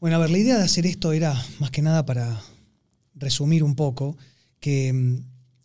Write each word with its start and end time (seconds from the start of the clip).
Bueno, 0.00 0.16
a 0.16 0.20
ver, 0.20 0.30
la 0.30 0.38
idea 0.38 0.56
de 0.56 0.64
hacer 0.64 0.86
esto 0.86 1.12
era 1.12 1.34
más 1.58 1.70
que 1.70 1.82
nada 1.82 2.06
para 2.06 2.42
resumir 3.14 3.62
un 3.62 3.74
poco 3.74 4.16
que 4.58 4.90
mm, 4.90 5.18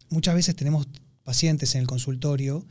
muchas 0.10 0.36
veces 0.36 0.58
tenemos 0.58 0.90
pacientes 1.24 1.74
en 1.74 1.80
el 1.80 1.88
consultorio 1.88 2.68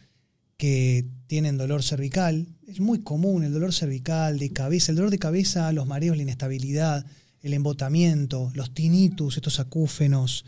que 0.59 1.07
tienen 1.27 1.57
dolor 1.57 1.83
cervical. 1.83 2.47
Es 2.69 2.81
muy 2.81 3.01
común 3.01 3.45
el 3.45 3.53
dolor 3.55 3.73
cervical, 3.73 4.39
de 4.39 4.51
cabeza, 4.51 4.93
el 4.93 4.97
dolor 4.97 5.11
de 5.11 5.19
cabeza, 5.19 5.73
los 5.73 5.87
mareos, 5.87 6.19
la 6.19 6.25
inestabilidad, 6.25 7.07
el 7.41 7.55
embotamiento, 7.55 8.53
los 8.55 8.75
tinnitus, 8.75 9.37
estos 9.37 9.59
acúfenos, 9.59 10.45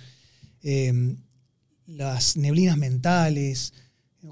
em, 0.62 1.17
las 1.87 2.37
neblinas 2.37 2.77
mentales, 2.77 3.73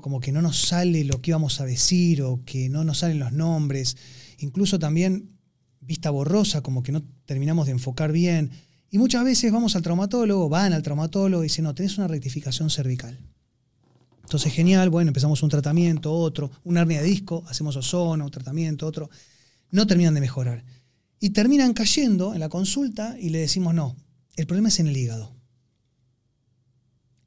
como 0.03 0.21
que 0.21 0.33
no 0.33 0.43
nos 0.43 0.61
sale 0.61 1.03
lo 1.05 1.23
que 1.23 1.31
íbamos 1.31 1.63
a 1.63 1.65
decir 1.65 2.21
o 2.21 2.45
que 2.45 2.69
no 2.69 2.85
nos 2.85 2.99
salen 2.99 3.21
los 3.21 3.33
nombres, 3.33 3.97
incluso 4.39 4.79
también 4.79 5.34
vista 5.87 6.11
borrosa, 6.11 6.63
como 6.63 6.83
que 6.83 6.93
no 6.93 7.03
terminamos 7.27 7.67
de 7.67 7.73
enfocar 7.73 8.13
bien. 8.13 8.51
Y 8.91 8.99
muchas 8.99 9.25
veces 9.25 9.53
vamos 9.53 9.77
al 9.77 9.83
traumatólogo, 9.83 10.49
van 10.49 10.73
al 10.73 10.83
traumatólogo 10.83 11.43
y 11.43 11.47
dicen, 11.47 11.65
no, 11.65 11.75
tenés 11.75 11.99
una 11.99 12.09
rectificación 12.09 12.71
cervical. 12.71 13.19
Entonces, 14.23 14.53
genial, 14.53 14.89
bueno, 14.89 15.09
empezamos 15.09 15.43
un 15.43 15.51
tratamiento, 15.51 16.13
otro, 16.13 16.51
una 16.65 16.81
hernia 16.81 17.03
de 17.03 17.09
disco, 17.09 17.45
hacemos 17.47 17.77
ozono, 17.77 18.31
tratamiento, 18.31 18.87
otro. 18.87 19.11
No 19.71 19.87
terminan 19.87 20.15
de 20.15 20.21
mejorar. 20.21 20.65
Y 21.21 21.31
terminan 21.31 21.75
cayendo 21.75 22.35
en 22.35 22.41
la 22.41 22.49
consulta 22.49 23.17
y 23.19 23.31
le 23.31 23.41
decimos, 23.41 23.75
no, 23.75 23.97
el 24.37 24.47
problema 24.47 24.69
es 24.69 24.81
en 24.81 24.89
el 24.89 24.97
hígado. 24.97 25.35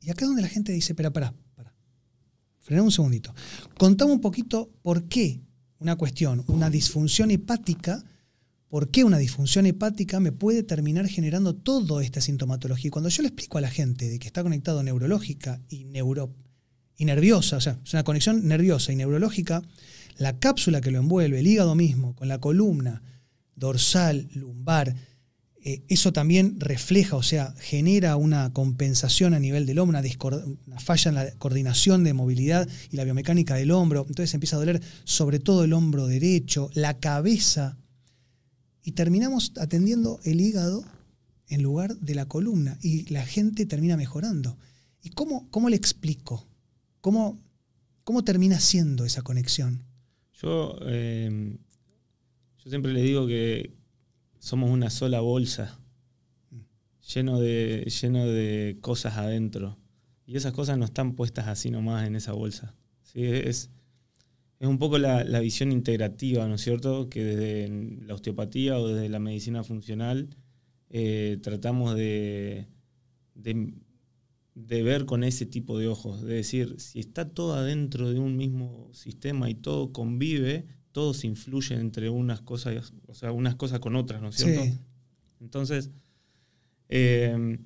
Y 0.01 0.09
acá 0.09 0.25
es 0.25 0.29
donde 0.29 0.41
la 0.41 0.47
gente 0.47 0.71
dice, 0.71 0.93
espera, 0.93 1.11
para, 1.11 1.33
para. 1.55 1.73
Frena 2.59 2.81
un 2.81 2.91
segundito. 2.91 3.33
Contame 3.77 4.11
un 4.11 4.21
poquito 4.21 4.69
por 4.81 5.07
qué 5.07 5.41
una 5.79 5.95
cuestión, 5.95 6.43
una 6.47 6.69
disfunción 6.69 7.31
hepática, 7.31 8.03
por 8.69 8.89
qué 8.89 9.03
una 9.03 9.17
disfunción 9.17 9.65
hepática 9.65 10.19
me 10.19 10.31
puede 10.31 10.63
terminar 10.63 11.07
generando 11.07 11.55
toda 11.55 12.03
esta 12.03 12.21
sintomatología. 12.21 12.87
Y 12.87 12.91
cuando 12.91 13.09
yo 13.09 13.21
le 13.21 13.29
explico 13.29 13.57
a 13.57 13.61
la 13.61 13.69
gente 13.69 14.09
de 14.09 14.19
que 14.19 14.27
está 14.27 14.43
conectado 14.43 14.83
neurológica 14.83 15.61
y 15.69 15.85
neuro 15.85 16.35
y 16.97 17.05
nerviosa, 17.05 17.57
o 17.57 17.61
sea, 17.61 17.79
es 17.83 17.93
una 17.93 18.03
conexión 18.03 18.47
nerviosa 18.47 18.91
y 18.91 18.95
neurológica, 18.95 19.61
la 20.17 20.39
cápsula 20.39 20.81
que 20.81 20.91
lo 20.91 20.99
envuelve, 20.99 21.39
el 21.39 21.47
hígado 21.47 21.75
mismo, 21.75 22.15
con 22.15 22.27
la 22.27 22.39
columna 22.39 23.03
dorsal, 23.55 24.29
lumbar, 24.33 24.95
eh, 25.63 25.83
eso 25.89 26.13
también 26.13 26.59
refleja, 26.59 27.17
o 27.17 27.23
sea, 27.23 27.53
genera 27.59 28.15
una 28.15 28.53
compensación 28.53 29.33
a 29.33 29.39
nivel 29.39 29.65
del 29.65 29.79
hombro, 29.79 29.99
una, 29.99 30.79
falla 30.79 31.09
en 31.09 31.15
la 31.15 31.31
coordinación 31.31 32.05
de 32.05 32.13
movilidad 32.13 32.69
y 32.89 32.95
la 32.95 33.03
biomecánica 33.03 33.55
del 33.55 33.71
hombro. 33.71 34.05
Entonces 34.07 34.33
empieza 34.33 34.55
a 34.55 34.59
doler 34.59 34.81
sobre 35.03 35.39
todo 35.39 35.65
el 35.65 35.73
hombro 35.73 36.07
derecho, 36.07 36.69
la 36.73 36.99
cabeza, 36.99 37.77
y 38.87 38.93
terminamos 38.93 39.51
atendiendo 39.59 40.21
el 40.23 40.39
hígado 40.39 40.85
en 41.49 41.61
lugar 41.61 41.97
de 41.97 42.15
la 42.15 42.29
columna 42.29 42.79
y 42.81 43.03
la 43.11 43.25
gente 43.25 43.65
termina 43.65 43.97
mejorando. 43.97 44.57
¿Y 45.03 45.09
cómo, 45.09 45.51
cómo 45.51 45.67
le 45.67 45.75
explico? 45.75 46.47
¿Cómo, 47.01 47.37
cómo 48.05 48.23
termina 48.23 48.61
siendo 48.61 49.03
esa 49.03 49.23
conexión? 49.23 49.83
Yo, 50.41 50.77
eh, 50.83 51.57
yo 52.63 52.69
siempre 52.69 52.93
le 52.93 53.01
digo 53.01 53.27
que 53.27 53.75
somos 54.39 54.71
una 54.71 54.89
sola 54.89 55.19
bolsa, 55.19 55.77
lleno 57.13 57.41
de, 57.41 57.91
lleno 58.01 58.25
de 58.25 58.77
cosas 58.79 59.17
adentro. 59.17 59.77
Y 60.25 60.37
esas 60.37 60.53
cosas 60.53 60.77
no 60.77 60.85
están 60.85 61.13
puestas 61.13 61.47
así 61.47 61.71
nomás 61.71 62.07
en 62.07 62.15
esa 62.15 62.31
bolsa. 62.31 62.73
¿sí? 63.03 63.25
Es, 63.25 63.69
es 64.59 64.67
un 64.67 64.79
poco 64.79 64.97
la, 64.97 65.23
visión 65.39 65.71
integrativa, 65.71 66.47
¿no 66.47 66.55
es 66.55 66.61
cierto? 66.61 67.09
Que 67.09 67.23
desde 67.23 67.69
la 68.05 68.15
osteopatía 68.15 68.79
o 68.79 68.87
desde 68.87 69.09
la 69.09 69.19
medicina 69.19 69.63
funcional 69.63 70.29
eh, 70.89 71.37
tratamos 71.43 71.95
de, 71.95 72.67
de 73.35 74.83
ver 74.83 75.05
con 75.05 75.23
ese 75.23 75.45
tipo 75.45 75.77
de 75.77 75.87
ojos. 75.87 76.23
De 76.23 76.33
decir, 76.33 76.75
si 76.79 76.99
está 76.99 77.29
todo 77.29 77.53
adentro 77.53 78.11
de 78.11 78.19
un 78.19 78.35
mismo 78.35 78.89
sistema 78.93 79.49
y 79.49 79.55
todo 79.55 79.91
convive, 79.93 80.65
todo 80.91 81.13
se 81.13 81.27
influye 81.27 81.75
entre 81.75 82.09
unas 82.09 82.41
cosas, 82.41 82.93
o 83.05 83.13
sea, 83.13 83.31
unas 83.31 83.55
cosas 83.55 83.79
con 83.79 83.95
otras, 83.95 84.21
¿no 84.21 84.29
es 84.29 84.35
cierto? 84.35 84.63
Entonces, 85.39 85.91
eh, 86.89 87.59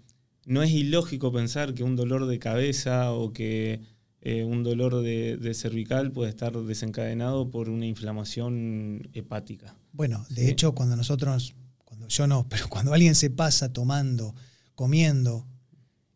no 0.45 0.63
es 0.63 0.71
ilógico 0.71 1.31
pensar 1.31 1.73
que 1.73 1.83
un 1.83 1.95
dolor 1.95 2.25
de 2.25 2.39
cabeza 2.39 3.13
o 3.13 3.31
que 3.31 3.79
eh, 4.21 4.43
un 4.43 4.63
dolor 4.63 5.01
de, 5.01 5.37
de, 5.37 5.53
cervical 5.53 6.11
puede 6.11 6.29
estar 6.29 6.53
desencadenado 6.53 7.49
por 7.49 7.69
una 7.69 7.87
inflamación 7.87 9.09
hepática. 9.13 9.75
Bueno, 9.93 10.25
de 10.29 10.49
hecho, 10.49 10.73
cuando 10.73 10.95
nosotros, 10.95 11.55
cuando 11.83 12.07
yo 12.07 12.27
no, 12.27 12.45
pero 12.49 12.69
cuando 12.69 12.93
alguien 12.93 13.15
se 13.15 13.31
pasa 13.31 13.73
tomando, 13.73 14.35
comiendo, 14.75 15.47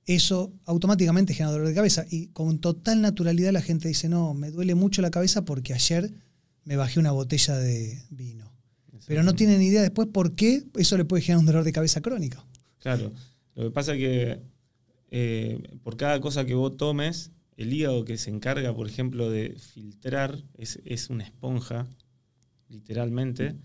eso 0.06 0.54
automáticamente 0.66 1.34
genera 1.34 1.54
dolor 1.54 1.68
de 1.68 1.74
cabeza. 1.74 2.06
Y 2.10 2.28
con 2.28 2.60
total 2.60 3.02
naturalidad 3.02 3.52
la 3.52 3.62
gente 3.62 3.88
dice, 3.88 4.08
no, 4.08 4.34
me 4.34 4.52
duele 4.52 4.76
mucho 4.76 5.02
la 5.02 5.10
cabeza 5.10 5.44
porque 5.44 5.74
ayer 5.74 6.14
me 6.64 6.76
bajé 6.76 7.00
una 7.00 7.12
botella 7.12 7.58
de 7.58 8.02
vino. 8.10 8.52
Pero 9.08 9.24
no 9.24 9.34
tienen 9.34 9.62
idea 9.62 9.82
después 9.82 10.08
por 10.08 10.34
qué 10.34 10.64
eso 10.76 10.98
le 10.98 11.06
puede 11.06 11.22
generar 11.22 11.40
un 11.40 11.46
dolor 11.46 11.64
de 11.64 11.72
cabeza 11.72 12.02
crónico. 12.02 12.44
Claro. 12.80 13.12
Lo 13.56 13.66
que 13.66 13.72
pasa 13.72 13.94
es 13.94 14.00
que 14.00 14.40
eh, 15.12 15.62
por 15.84 15.96
cada 15.96 16.20
cosa 16.22 16.46
que 16.46 16.56
vos 16.56 16.76
tomes, 16.78 17.32
el 17.58 17.74
hígado 17.74 18.06
que 18.06 18.18
se 18.18 18.30
encarga, 18.30 18.76
por 18.76 18.88
ejemplo, 18.88 19.30
de 19.30 19.56
filtrar, 19.58 20.44
es, 20.58 20.82
es 20.86 21.10
una 21.10 21.24
esponja, 21.24 21.88
literalmente, 22.68 23.56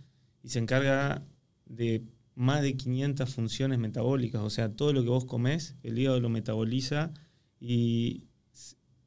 y 0.43 0.51
se 0.51 0.59
encarga 0.59 1.27
de 1.67 2.05
más 2.35 2.63
de 2.63 2.77
500 2.77 3.35
funciones 3.35 3.79
metabólicas. 3.79 4.43
O 4.43 4.51
sea, 4.51 4.75
todo 4.75 4.93
lo 4.93 5.03
que 5.03 5.09
vos 5.09 5.25
comés, 5.25 5.77
el 5.83 5.99
hígado 5.99 6.21
lo 6.21 6.29
metaboliza 6.29 7.13
y 7.59 8.25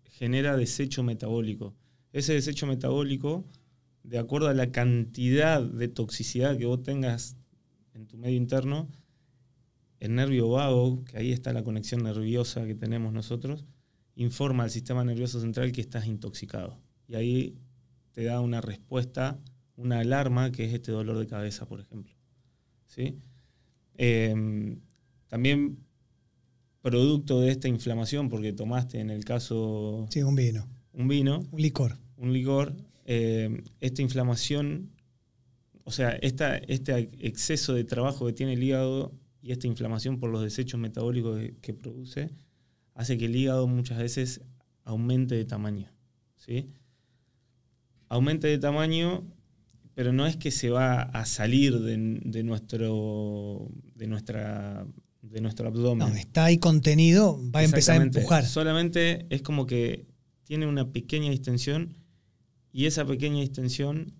genera 0.03 0.55
desecho 0.55 1.03
metabólico. 1.03 1.75
Ese 2.11 2.33
desecho 2.33 2.67
metabólico, 2.67 3.45
de 4.03 4.19
acuerdo 4.19 4.49
a 4.49 4.53
la 4.53 4.71
cantidad 4.71 5.61
de 5.61 5.87
toxicidad 5.87 6.57
que 6.57 6.65
vos 6.65 6.83
tengas 6.83 7.37
en 7.93 8.05
tu 8.05 8.17
medio 8.17 8.37
interno, 8.37 8.89
el 9.99 10.15
nervio 10.15 10.49
vago, 10.49 11.03
que 11.05 11.17
ahí 11.17 11.31
está 11.31 11.53
la 11.53 11.63
conexión 11.63 12.03
nerviosa 12.03 12.65
que 12.65 12.75
tenemos 12.75 13.13
nosotros, 13.13 13.65
informa 14.15 14.63
al 14.63 14.71
sistema 14.71 15.03
nervioso 15.03 15.39
central 15.39 15.71
que 15.71 15.81
estás 15.81 16.05
intoxicado. 16.07 16.77
Y 17.07 17.15
ahí 17.15 17.57
te 18.11 18.23
da 18.23 18.41
una 18.41 18.61
respuesta, 18.61 19.39
una 19.75 19.99
alarma, 19.99 20.51
que 20.51 20.65
es 20.65 20.73
este 20.73 20.91
dolor 20.91 21.17
de 21.17 21.27
cabeza, 21.27 21.65
por 21.65 21.79
ejemplo. 21.79 22.13
¿sí? 22.85 23.17
Em, 23.95 24.79
también 25.27 25.79
producto 26.81 27.39
de 27.39 27.51
esta 27.51 27.67
inflamación, 27.67 28.29
porque 28.29 28.53
tomaste 28.53 28.99
en 28.99 29.09
el 29.09 29.23
caso... 29.23 30.05
Sí, 30.09 30.21
un 30.21 30.35
vino. 30.35 30.67
Un 30.91 31.07
vino. 31.07 31.43
Un 31.51 31.61
licor. 31.61 31.97
Un 32.17 32.33
licor. 32.33 32.75
Em, 33.05 33.63
esta 33.79 34.01
inflamación, 34.01 34.91
o 35.85 35.91
sea, 35.91 36.11
esta, 36.21 36.57
este 36.57 37.09
exceso 37.19 37.73
de 37.73 37.83
trabajo 37.83 38.25
que 38.27 38.33
tiene 38.33 38.53
el 38.53 38.63
hígado 38.63 39.11
y 39.41 39.51
esta 39.51 39.67
inflamación 39.67 40.19
por 40.19 40.29
los 40.29 40.41
desechos 40.41 40.79
metabólicos 40.79 41.39
que, 41.61 41.73
produce, 41.73 42.29
hace 42.93 43.17
que 43.17 43.25
el 43.25 43.35
hígado 43.35 43.67
muchas 43.67 43.97
veces 43.97 44.41
aumente 44.83 45.35
de 45.35 45.45
tamaño. 45.45 45.91
¿sí? 46.35 46.69
Aumente 48.09 48.47
de 48.47 48.57
tamaño 48.57 49.23
pero 49.95 50.11
no 50.11 50.25
es 50.25 50.37
que 50.37 50.51
se 50.51 50.69
va 50.69 51.01
a 51.01 51.25
salir 51.25 51.79
de, 51.79 51.97
nuestro, 52.43 53.69
de, 53.95 54.07
nuestra, 54.07 54.87
de 55.21 55.41
nuestro 55.41 55.67
abdomen. 55.67 56.09
No, 56.09 56.15
está 56.15 56.45
ahí 56.45 56.57
contenido, 56.57 57.39
va 57.51 57.59
a 57.59 57.63
empezar 57.63 58.01
a 58.01 58.03
empujar. 58.03 58.45
Solamente 58.45 59.27
es 59.29 59.41
como 59.41 59.67
que 59.67 60.07
tiene 60.43 60.65
una 60.65 60.91
pequeña 60.91 61.29
distensión 61.29 61.95
y 62.71 62.87
esa 62.87 63.05
pequeña 63.05 63.41
distensión 63.41 64.13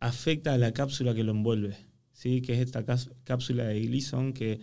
afecta 0.00 0.54
a 0.54 0.58
la 0.58 0.72
cápsula 0.72 1.14
que 1.14 1.24
lo 1.24 1.32
envuelve, 1.32 1.76
¿sí? 2.12 2.40
que 2.40 2.54
es 2.54 2.60
esta 2.60 2.84
cápsula 3.24 3.64
de 3.64 3.80
Gleason 3.80 4.32
que, 4.32 4.60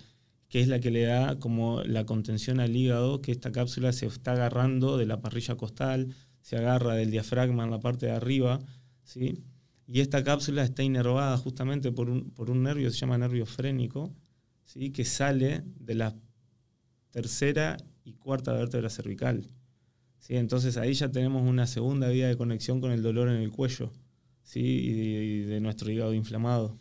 que 0.52 0.60
es 0.60 0.68
la 0.68 0.82
que 0.82 0.92
le 0.92 1.04
da 1.04 1.40
como 1.40 1.82
la 1.84 2.06
contención 2.06 2.60
al 2.60 2.76
hígado, 2.76 3.22
que 3.22 3.32
esta 3.32 3.54
cápsula 3.54 3.94
se 3.94 4.06
está 4.06 4.34
agarrando 4.34 4.98
de 4.98 5.06
la 5.06 5.22
parrilla 5.22 5.56
costal, 5.56 6.14
se 6.42 6.58
agarra 6.58 6.94
del 6.94 7.10
diafragma 7.10 7.64
en 7.64 7.72
la 7.72 7.80
parte 7.80 8.08
de 8.08 8.12
arriba, 8.12 8.60
¿sí? 9.06 9.46
y 9.88 10.02
esta 10.02 10.26
cápsula 10.26 10.64
está 10.64 10.84
inervada 10.84 11.38
justamente 11.38 11.94
por 11.94 12.10
un, 12.10 12.32
por 12.32 12.50
un 12.50 12.64
nervio, 12.64 12.92
se 12.92 12.98
llama 12.98 13.18
nervio 13.18 13.46
frénico, 13.46 14.14
¿sí? 14.66 14.92
que 14.92 15.06
sale 15.06 15.64
de 15.80 15.96
la 15.96 16.18
tercera 17.12 17.78
y 18.04 18.16
cuarta 18.16 18.52
vértebra 18.52 18.90
cervical. 18.90 19.48
¿sí? 20.20 20.36
Entonces 20.36 20.76
ahí 20.76 20.94
ya 20.94 21.10
tenemos 21.10 21.48
una 21.48 21.66
segunda 21.66 22.10
vía 22.10 22.28
de 22.28 22.36
conexión 22.36 22.82
con 22.82 22.92
el 22.92 23.02
dolor 23.02 23.30
en 23.30 23.38
el 23.38 23.52
cuello 23.52 23.94
¿sí? 24.44 24.60
y, 24.60 25.40
de, 25.44 25.62
nuestro 25.62 25.90
hígado 25.90 26.14
inflamado. 26.14 26.78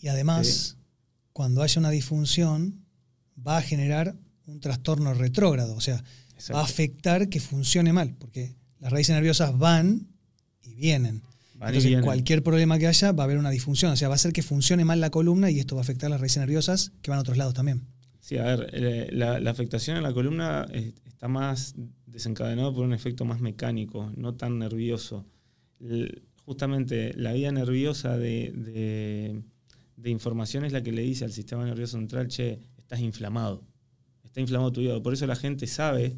Y 0.00 0.06
además, 0.06 0.78
cuando 1.32 1.62
haya 1.62 1.80
una 1.80 1.90
disfunción, 1.90 2.84
va 3.46 3.58
a 3.58 3.62
generar 3.62 4.14
un 4.46 4.60
trastorno 4.60 5.14
retrógrado, 5.14 5.74
o 5.74 5.80
sea, 5.80 6.02
va 6.54 6.60
a 6.60 6.64
afectar 6.64 7.28
que 7.28 7.40
funcione 7.40 7.92
mal, 7.92 8.14
porque 8.18 8.54
las 8.80 8.92
raíces 8.92 9.14
nerviosas 9.14 9.56
van 9.58 10.06
y 10.62 10.74
vienen. 10.74 11.22
Van 11.54 11.68
y 11.68 11.70
Entonces, 11.70 11.84
vienen. 11.88 12.04
cualquier 12.04 12.42
problema 12.42 12.78
que 12.78 12.86
haya 12.86 13.12
va 13.12 13.24
a 13.24 13.26
haber 13.26 13.38
una 13.38 13.50
disfunción. 13.50 13.90
O 13.92 13.96
sea, 13.96 14.08
va 14.08 14.14
a 14.14 14.16
hacer 14.16 14.32
que 14.32 14.42
funcione 14.42 14.84
mal 14.84 15.00
la 15.00 15.10
columna 15.10 15.50
y 15.50 15.58
esto 15.58 15.74
va 15.74 15.80
a 15.80 15.82
afectar 15.82 16.08
las 16.08 16.20
raíces 16.20 16.38
nerviosas 16.38 16.92
que 17.02 17.10
van 17.10 17.18
a 17.18 17.22
otros 17.22 17.36
lados 17.36 17.54
también. 17.54 17.82
Sí, 18.20 18.36
a 18.38 18.44
ver, 18.44 18.70
eh, 18.72 19.08
la, 19.12 19.40
la 19.40 19.50
afectación 19.50 19.96
en 19.96 20.02
la 20.04 20.12
columna 20.12 20.66
está 20.72 21.26
más 21.28 21.74
desencadenada 22.06 22.72
por 22.72 22.84
un 22.84 22.92
efecto 22.92 23.24
más 23.24 23.40
mecánico, 23.40 24.12
no 24.16 24.34
tan 24.34 24.58
nervioso. 24.58 25.26
Justamente 26.44 27.12
la 27.14 27.32
vía 27.32 27.52
nerviosa 27.52 28.16
de, 28.16 28.52
de- 28.54 29.42
de 29.96 30.10
información 30.10 30.64
es 30.64 30.72
la 30.72 30.82
que 30.82 30.92
le 30.92 31.02
dice 31.02 31.24
al 31.24 31.32
sistema 31.32 31.64
nervioso 31.64 31.98
central, 31.98 32.28
che, 32.28 32.60
estás 32.88 33.00
inflamado, 33.00 33.62
está 34.24 34.40
inflamado 34.40 34.72
tu 34.72 34.80
hígado. 34.80 35.02
Por 35.02 35.12
eso 35.12 35.26
la 35.26 35.36
gente 35.36 35.66
sabe, 35.66 36.16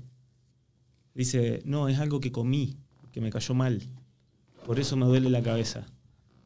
dice, 1.17 1.62
no, 1.64 1.88
es 1.88 1.99
algo 1.99 2.20
que 2.20 2.31
comí, 2.31 2.76
que 3.11 3.20
me 3.20 3.31
cayó 3.31 3.55
mal, 3.55 3.82
por 4.64 4.78
eso 4.78 4.96
me 4.96 5.05
duele 5.05 5.31
la 5.31 5.43
cabeza. 5.43 5.84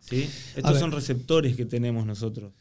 ¿Sí? 0.01 0.31
Estos 0.57 0.79
son 0.79 0.93
receptores 0.93 1.57
que 1.57 1.67
tenemos 1.67 2.07
nosotros. 2.07 2.55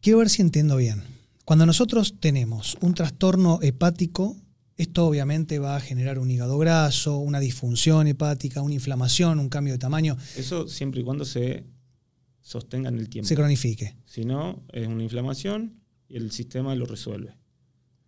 Quiero 0.00 0.20
ver 0.20 0.30
si 0.30 0.40
entiendo 0.40 0.76
bien. 0.76 1.02
Cuando 1.44 1.66
nosotros 1.66 2.14
tenemos 2.20 2.78
un 2.80 2.94
trastorno 2.94 3.58
hepático, 3.60 4.34
esto 4.78 5.06
obviamente 5.06 5.58
va 5.58 5.76
a 5.76 5.80
generar 5.80 6.18
un 6.18 6.30
hígado 6.30 6.56
graso, 6.56 7.18
una 7.18 7.38
disfunción 7.38 8.06
hepática, 8.06 8.62
una 8.62 8.74
inflamación, 8.74 9.40
un 9.40 9.50
cambio 9.50 9.74
de 9.74 9.78
tamaño, 9.78 10.16
Eso 10.38 10.68
siempre 10.68 11.02
y 11.02 11.04
cuando 11.04 11.26
se 11.26 11.64
sostenga 12.40 12.88
en 12.88 12.96
el 12.96 13.10
tiempo. 13.10 13.28
se 13.28 13.34
cronifique. 13.34 13.94
Si 14.06 14.24
no, 14.24 14.62
es 14.72 14.86
una 14.86 15.02
inflamación 15.02 15.85
y 16.08 16.16
el 16.16 16.30
sistema 16.30 16.74
lo 16.74 16.86
resuelve. 16.86 17.36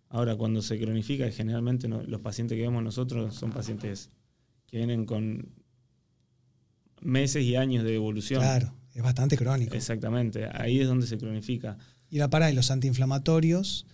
Ahora, 0.09 0.35
cuando 0.35 0.61
se 0.61 0.79
cronifica, 0.79 1.29
generalmente 1.31 1.87
no- 1.87 2.01
los 2.03 2.21
pacientes 2.21 2.55
que 2.55 2.61
vemos 2.63 2.83
nosotros 2.83 3.35
son 3.35 3.51
pacientes 3.51 4.09
que 4.67 4.77
vienen 4.77 5.05
con 5.05 5.49
meses 7.01 7.43
y 7.43 7.55
años 7.55 7.83
de 7.83 7.95
evolución. 7.95 8.41
Claro, 8.41 8.73
es 8.93 9.01
bastante 9.03 9.37
crónico. 9.37 9.75
Exactamente, 9.75 10.47
ahí 10.53 10.79
es 10.79 10.87
donde 10.87 11.07
se 11.07 11.17
cronifica. 11.17 11.77
Y 12.09 12.17
la 12.17 12.29
para 12.29 12.49
y 12.51 12.55
los 12.55 12.71
antiinflamatorios, 12.71 13.85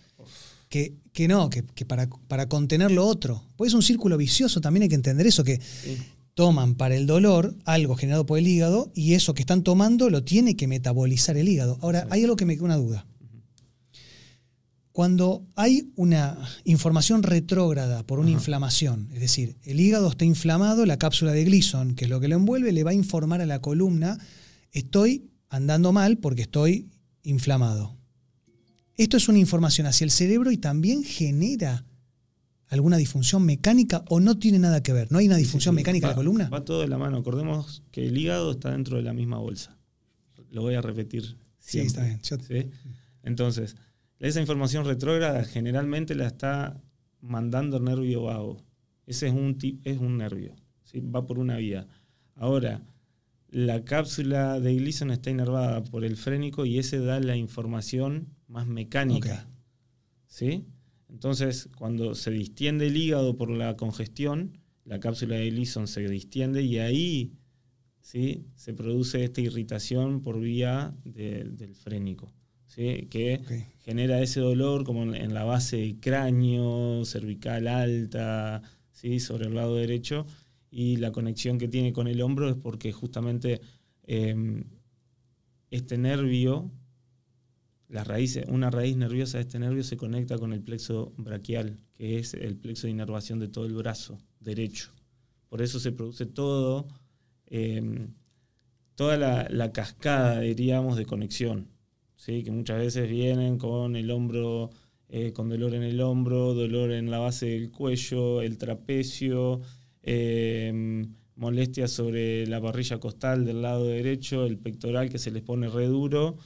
que, 0.68 0.94
que 1.12 1.28
no, 1.28 1.48
que, 1.50 1.62
que 1.64 1.84
para, 1.84 2.08
para 2.08 2.48
contener 2.48 2.90
lo 2.90 3.06
otro. 3.06 3.42
Pues 3.56 3.68
es 3.70 3.74
un 3.74 3.82
círculo 3.82 4.16
vicioso, 4.16 4.60
también 4.60 4.82
hay 4.84 4.88
que 4.88 4.94
entender 4.96 5.26
eso, 5.26 5.44
que 5.44 5.60
¿sí? 5.60 5.96
toman 6.34 6.74
para 6.74 6.96
el 6.96 7.06
dolor 7.06 7.54
algo 7.64 7.94
generado 7.94 8.26
por 8.26 8.38
el 8.38 8.48
hígado 8.48 8.90
y 8.94 9.14
eso 9.14 9.34
que 9.34 9.42
están 9.42 9.62
tomando 9.62 10.10
lo 10.10 10.24
tiene 10.24 10.56
que 10.56 10.66
metabolizar 10.66 11.36
el 11.36 11.48
hígado. 11.48 11.78
Ahora, 11.82 12.06
hay 12.10 12.22
algo 12.24 12.36
que 12.36 12.46
me 12.46 12.54
queda 12.54 12.64
una 12.64 12.76
duda. 12.76 13.06
Cuando 15.00 15.46
hay 15.56 15.92
una 15.94 16.38
información 16.64 17.22
retrógrada 17.22 18.02
por 18.06 18.18
una 18.18 18.28
Ajá. 18.30 18.38
inflamación, 18.38 19.10
es 19.12 19.20
decir, 19.20 19.58
el 19.64 19.78
hígado 19.78 20.08
está 20.08 20.24
inflamado, 20.24 20.86
la 20.86 20.96
cápsula 20.96 21.32
de 21.32 21.44
Gleason, 21.44 21.94
que 21.94 22.06
es 22.06 22.10
lo 22.10 22.18
que 22.18 22.28
lo 22.28 22.36
envuelve, 22.36 22.72
le 22.72 22.82
va 22.82 22.92
a 22.92 22.94
informar 22.94 23.42
a 23.42 23.44
la 23.46 23.60
columna, 23.60 24.16
estoy 24.72 25.28
andando 25.50 25.92
mal 25.92 26.16
porque 26.16 26.40
estoy 26.40 26.88
inflamado. 27.24 27.94
Esto 28.96 29.18
es 29.18 29.28
una 29.28 29.38
información 29.38 29.86
hacia 29.86 30.06
el 30.06 30.10
cerebro 30.10 30.50
y 30.50 30.56
también 30.56 31.04
genera 31.04 31.84
alguna 32.68 32.96
disfunción 32.96 33.44
mecánica 33.44 34.02
o 34.08 34.18
no 34.18 34.38
tiene 34.38 34.58
nada 34.60 34.82
que 34.82 34.94
ver. 34.94 35.12
¿No 35.12 35.18
hay 35.18 35.26
una 35.26 35.36
disfunción 35.36 35.74
Sí, 35.74 35.76
sí, 35.76 35.80
mecánica 35.82 36.06
va- 36.06 36.12
en 36.12 36.16
la 36.16 36.20
columna? 36.20 36.48
Va 36.48 36.64
todo 36.64 36.80
de 36.80 36.88
la 36.88 36.96
mano. 36.96 37.18
Acordemos 37.18 37.82
que 37.92 38.06
el 38.08 38.16
hígado 38.16 38.52
está 38.52 38.70
dentro 38.70 38.96
de 38.96 39.02
la 39.02 39.12
misma 39.12 39.36
bolsa. 39.36 39.76
Lo 40.52 40.62
voy 40.62 40.74
a 40.74 40.80
repetir. 40.80 41.36
Sí, 41.58 41.82
siempre. 41.82 41.86
está 41.86 42.02
bien. 42.04 42.20
Yo- 42.22 42.38
¿sí? 42.38 42.70
Entonces, 43.24 43.76
esa 44.18 44.40
información 44.40 44.84
retrógrada 44.84 45.44
generalmente 45.44 46.14
la 46.14 46.26
está 46.26 46.80
mandando 47.20 47.76
el 47.76 47.84
nervio 47.84 48.22
vago. 48.24 48.62
Ese 49.06 49.28
es 49.28 49.32
un, 49.34 49.56
es 49.84 49.98
un 49.98 50.16
nervio, 50.18 50.54
¿sí? 50.84 51.00
va 51.00 51.26
por 51.26 51.38
una 51.38 51.56
vía. 51.58 51.86
Ahora, 52.34 52.82
la 53.50 53.84
cápsula 53.84 54.58
de 54.60 54.74
Gleason 54.74 55.10
está 55.10 55.30
inervada 55.30 55.84
por 55.84 56.04
el 56.04 56.16
frénico 56.16 56.66
y 56.66 56.78
ese 56.78 56.98
da 56.98 57.20
la 57.20 57.36
información 57.36 58.28
más 58.48 58.66
mecánica. 58.66 59.48
¿sí? 60.26 60.66
Entonces, 61.08 61.68
cuando 61.76 62.14
se 62.14 62.30
distiende 62.32 62.88
el 62.88 62.96
hígado 62.96 63.36
por 63.36 63.50
la 63.50 63.76
congestión, 63.76 64.58
la 64.84 64.98
cápsula 65.00 65.36
de 65.36 65.50
Gleason 65.50 65.86
se 65.86 66.06
distiende 66.08 66.62
y 66.62 66.78
ahí 66.78 67.32
¿sí? 68.00 68.44
se 68.54 68.74
produce 68.74 69.22
esta 69.24 69.40
irritación 69.40 70.20
por 70.22 70.40
vía 70.40 70.94
de- 71.04 71.44
del 71.44 71.74
frénico, 71.76 72.32
¿sí? 72.66 73.06
que 73.10 73.40
genera 73.78 74.20
ese 74.20 74.40
dolor 74.40 74.84
como 74.84 75.02
en, 75.02 75.14
en 75.14 75.34
la 75.34 75.44
base 75.44 75.78
del 75.78 76.00
cráneo, 76.00 77.04
cervical 77.04 77.68
alta, 77.68 78.62
¿sí? 78.92 79.20
sobre 79.20 79.46
el 79.46 79.54
lado 79.54 79.76
derecho, 79.76 80.26
y 80.70 80.96
la 80.96 81.12
conexión 81.12 81.58
que 81.58 81.68
tiene 81.68 81.92
con 81.92 82.08
el 82.08 82.20
hombro 82.20 82.48
es 82.48 82.56
porque 82.56 82.92
justamente 82.92 83.60
eh, 84.04 84.64
este 85.70 85.98
nervio, 85.98 86.70
las 87.88 88.06
raíces, 88.06 88.46
una 88.48 88.70
raíz 88.70 88.96
nerviosa 88.96 89.38
de 89.38 89.42
este 89.42 89.58
nervio 89.58 89.84
se 89.84 89.96
conecta 89.96 90.38
con 90.38 90.52
el 90.52 90.62
plexo 90.62 91.12
braquial, 91.16 91.78
que 91.94 92.18
es 92.18 92.34
el 92.34 92.56
plexo 92.56 92.86
de 92.86 92.92
inervación 92.92 93.38
de 93.38 93.48
todo 93.48 93.66
el 93.66 93.74
brazo 93.74 94.18
derecho. 94.40 94.92
Por 95.48 95.62
eso 95.62 95.80
se 95.80 95.92
produce 95.92 96.26
todo, 96.26 96.88
eh, 97.46 98.08
toda 98.96 99.16
la, 99.16 99.46
la 99.50 99.72
cascada, 99.72 100.40
diríamos, 100.40 100.96
de 100.96 101.06
conexión. 101.06 101.68
¿Sí? 102.16 102.42
Que 102.42 102.50
muchas 102.50 102.78
veces 102.78 103.08
vienen 103.08 103.58
con 103.58 103.96
el 103.96 104.10
hombro, 104.10 104.70
eh, 105.08 105.32
con 105.32 105.48
dolor 105.48 105.74
en 105.74 105.82
el 105.82 106.00
hombro, 106.00 106.54
dolor 106.54 106.90
en 106.92 107.10
la 107.10 107.18
base 107.18 107.46
del 107.46 107.70
cuello, 107.70 108.42
el 108.42 108.58
trapecio, 108.58 109.60
eh, 110.02 111.04
molestias 111.36 111.90
sobre 111.90 112.46
la 112.46 112.60
parrilla 112.60 112.98
costal 112.98 113.44
del 113.44 113.62
lado 113.62 113.84
derecho, 113.86 114.46
el 114.46 114.58
pectoral 114.58 115.08
que 115.10 115.18
se 115.18 115.30
les 115.30 115.42
pone 115.42 115.68
re 115.68 115.86
duro, 115.86 116.36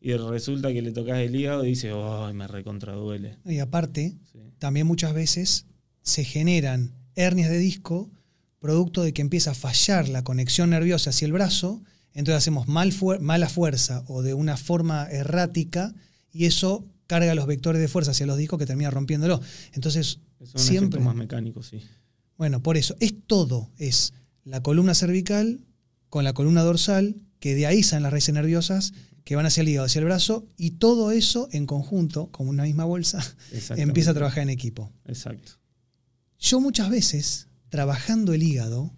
y 0.00 0.12
resulta 0.14 0.72
que 0.72 0.82
le 0.82 0.90
tocas 0.90 1.18
el 1.20 1.34
hígado 1.36 1.64
y 1.64 1.68
dices, 1.70 1.92
¡ay, 1.94 2.34
me 2.34 2.48
recontraduele! 2.48 3.38
Y 3.46 3.58
aparte, 3.60 4.16
Sí. 4.32 4.38
también 4.58 4.86
muchas 4.86 5.14
veces 5.14 5.66
se 6.02 6.24
generan 6.24 6.92
hernias 7.14 7.50
de 7.50 7.58
disco 7.58 8.10
producto 8.58 9.02
de 9.02 9.12
que 9.12 9.22
empieza 9.22 9.52
a 9.52 9.54
fallar 9.54 10.08
la 10.08 10.24
conexión 10.24 10.70
nerviosa 10.70 11.10
hacia 11.10 11.26
el 11.26 11.32
brazo, 11.32 11.82
entonces 12.14 12.36
hacemos 12.38 12.68
mal 12.68 12.92
fuer- 12.92 13.20
mala 13.20 13.48
fuerza 13.48 14.04
o 14.08 14.22
de 14.22 14.34
una 14.34 14.56
forma 14.56 15.08
errática 15.10 15.94
y 16.32 16.46
eso 16.46 16.84
carga 17.06 17.34
los 17.34 17.46
vectores 17.46 17.80
de 17.80 17.88
fuerza 17.88 18.12
hacia 18.12 18.26
los 18.26 18.38
discos 18.38 18.58
que 18.58 18.66
termina 18.66 18.90
rompiéndolo. 18.90 19.40
Entonces, 19.74 20.18
Es 20.40 20.54
un 20.54 20.60
siempre... 20.60 21.00
más 21.00 21.14
mecánico, 21.14 21.62
sí. 21.62 21.80
Bueno, 22.38 22.62
por 22.62 22.76
eso, 22.76 22.96
es 23.00 23.14
todo, 23.26 23.70
es 23.78 24.12
la 24.44 24.62
columna 24.62 24.94
cervical 24.94 25.60
con 26.08 26.24
la 26.24 26.32
columna 26.32 26.62
dorsal, 26.62 27.16
que 27.38 27.54
de 27.54 27.66
ahí 27.66 27.82
salen 27.82 28.02
las 28.04 28.12
raíces 28.12 28.34
nerviosas 28.34 28.92
que 29.24 29.36
van 29.36 29.46
hacia 29.46 29.60
el 29.60 29.68
hígado, 29.68 29.86
hacia 29.86 30.00
el 30.00 30.04
brazo, 30.06 30.46
y 30.56 30.72
todo 30.72 31.12
eso 31.12 31.48
en 31.52 31.66
conjunto, 31.66 32.26
como 32.32 32.50
una 32.50 32.64
misma 32.64 32.84
bolsa, 32.84 33.22
empieza 33.76 34.10
a 34.10 34.14
trabajar 34.14 34.42
en 34.42 34.50
equipo. 34.50 34.90
Exacto. 35.06 35.52
Yo 36.40 36.60
muchas 36.60 36.90
veces, 36.90 37.48
trabajando 37.68 38.32
el 38.32 38.42
hígado, 38.42 38.90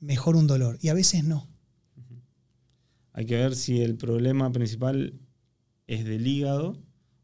mejoro 0.00 0.38
un 0.38 0.46
dolor, 0.46 0.78
y 0.80 0.88
a 0.88 0.94
veces 0.94 1.24
no. 1.24 1.46
Hay 3.16 3.24
que 3.24 3.34
ver 3.36 3.56
si 3.56 3.80
el 3.80 3.96
problema 3.96 4.52
principal 4.52 5.14
es 5.86 6.04
del 6.04 6.26
hígado 6.26 6.76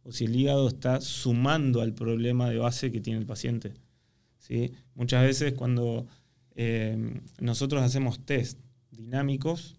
o 0.05 0.11
si 0.11 0.25
el 0.25 0.35
hígado 0.35 0.67
está 0.67 1.03
sumando 1.03 1.83
al 1.83 1.93
problema 1.93 2.49
de 2.49 2.57
base 2.57 2.91
que 2.91 3.03
tiene 3.03 3.19
el 3.21 3.27
paciente. 3.27 3.75
¿sí? 4.39 4.73
Muchas 4.95 5.23
veces 5.23 5.53
cuando 5.53 6.07
eh, 6.57 7.21
nosotros 7.41 7.83
hacemos 7.83 8.25
test 8.25 8.59
dinámicos 8.91 9.77